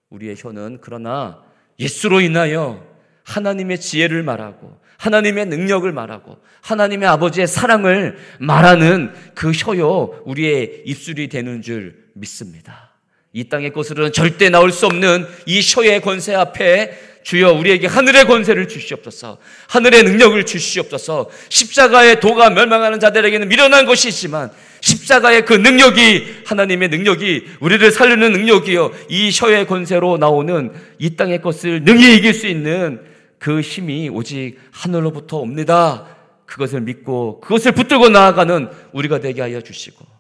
우리의 0.08 0.34
혀는 0.36 0.78
그러나 0.80 1.44
예수로 1.78 2.22
인하여 2.22 2.82
하나님의 3.24 3.80
지혜를 3.80 4.22
말하고 4.22 4.80
하나님의 4.96 5.46
능력을 5.46 5.90
말하고 5.92 6.38
하나님의 6.62 7.06
아버지의 7.08 7.46
사랑을 7.46 8.16
말하는 8.38 9.12
그 9.34 9.52
혀요 9.52 10.22
우리의 10.24 10.84
입술이 10.86 11.28
되는 11.28 11.60
줄 11.60 12.10
믿습니다. 12.14 12.93
이 13.34 13.44
땅의 13.48 13.72
것으로는 13.72 14.12
절대 14.12 14.48
나올 14.48 14.70
수 14.70 14.86
없는 14.86 15.26
이 15.44 15.60
혀의 15.60 16.00
권세 16.00 16.34
앞에 16.34 16.96
주여 17.24 17.52
우리에게 17.52 17.88
하늘의 17.88 18.26
권세를 18.26 18.68
주시옵소서. 18.68 19.38
하늘의 19.68 20.04
능력을 20.04 20.46
주시옵소서. 20.46 21.28
십자가의 21.48 22.20
도가 22.20 22.50
멸망하는 22.50 23.00
자들에게는 23.00 23.48
미련한 23.48 23.86
것이 23.86 24.08
있지만 24.08 24.50
십자가의 24.80 25.44
그 25.46 25.54
능력이 25.54 26.42
하나님의 26.46 26.90
능력이 26.90 27.46
우리를 27.58 27.90
살리는 27.90 28.30
능력이요. 28.30 28.92
이 29.08 29.30
혀의 29.34 29.66
권세로 29.66 30.16
나오는 30.16 30.72
이 30.98 31.16
땅의 31.16 31.42
것을 31.42 31.82
능히 31.82 32.16
이길 32.16 32.34
수 32.34 32.46
있는 32.46 33.00
그 33.40 33.60
힘이 33.60 34.10
오직 34.10 34.58
하늘로부터 34.70 35.38
옵니다. 35.38 36.06
그것을 36.46 36.82
믿고 36.82 37.40
그것을 37.40 37.72
붙들고 37.72 38.10
나아가는 38.10 38.68
우리가 38.92 39.18
되게 39.18 39.40
하여 39.40 39.60
주시고 39.60 40.13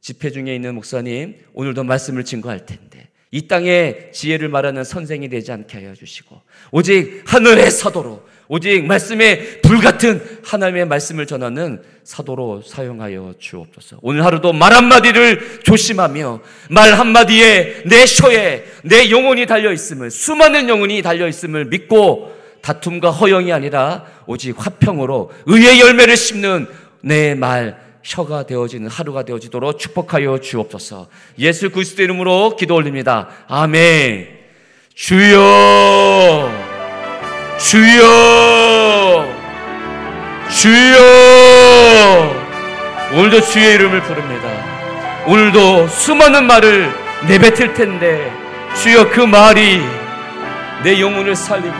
집회 0.00 0.30
중에 0.30 0.54
있는 0.54 0.74
목사님 0.74 1.36
오늘도 1.54 1.84
말씀을 1.84 2.24
증거할 2.24 2.64
텐데 2.66 3.08
이 3.32 3.48
땅의 3.48 4.12
지혜를 4.12 4.48
말하는 4.48 4.84
선생이 4.84 5.28
되지 5.28 5.50
않게 5.52 5.78
하여 5.78 5.94
주시고 5.94 6.40
오직 6.70 7.22
하늘의 7.26 7.70
사도로 7.70 8.22
오직 8.48 8.84
말씀의 8.84 9.62
불같은 9.62 10.22
하나님의 10.44 10.86
말씀을 10.86 11.26
전하는 11.26 11.82
사도로 12.04 12.62
사용하여 12.62 13.34
주옵소서. 13.40 13.98
오늘 14.02 14.24
하루도 14.24 14.52
말 14.52 14.72
한마디를 14.72 15.62
조심하며 15.64 16.40
말 16.70 16.94
한마디에 16.94 17.82
내 17.86 18.06
셔에 18.06 18.64
내 18.84 19.10
영혼이 19.10 19.46
달려 19.46 19.72
있음을 19.72 20.12
수많은 20.12 20.68
영혼이 20.68 21.02
달려 21.02 21.26
있음을 21.26 21.64
믿고 21.64 22.32
다툼과 22.62 23.10
허영이 23.10 23.52
아니라 23.52 24.06
오직 24.28 24.54
화평으로 24.56 25.32
의의 25.46 25.80
열매를 25.80 26.16
심는 26.16 26.68
내 27.00 27.34
말 27.34 27.85
혀가 28.06 28.44
되어지는 28.46 28.88
하루가 28.88 29.24
되어지도록 29.24 29.78
축복하여 29.78 30.38
주옵소서. 30.38 31.08
예수 31.40 31.70
그리스도 31.70 32.02
이름으로 32.02 32.54
기도 32.56 32.76
올립니다. 32.76 33.28
아멘. 33.48 34.28
주여, 34.94 36.50
주여, 37.58 39.26
주여. 40.50 42.46
오늘도 43.14 43.40
주의 43.40 43.74
이름을 43.74 44.02
부릅니다. 44.02 45.24
오늘도 45.26 45.88
수많은 45.88 46.46
말을 46.46 46.88
내뱉을 47.28 47.74
텐데 47.74 48.32
주여 48.80 49.10
그 49.10 49.20
말이 49.20 49.80
내 50.84 51.00
영혼을 51.00 51.34
살리고 51.34 51.76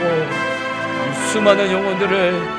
수많은 1.31 1.71
영혼들을 1.71 2.56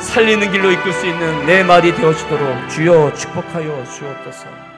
살리는 0.00 0.50
길로 0.50 0.70
이끌 0.70 0.92
수 0.92 1.06
있는 1.06 1.46
내 1.46 1.62
말이 1.62 1.94
되어주도록 1.94 2.68
주여 2.70 3.12
축복하여 3.14 3.84
주옵소서. 3.84 4.69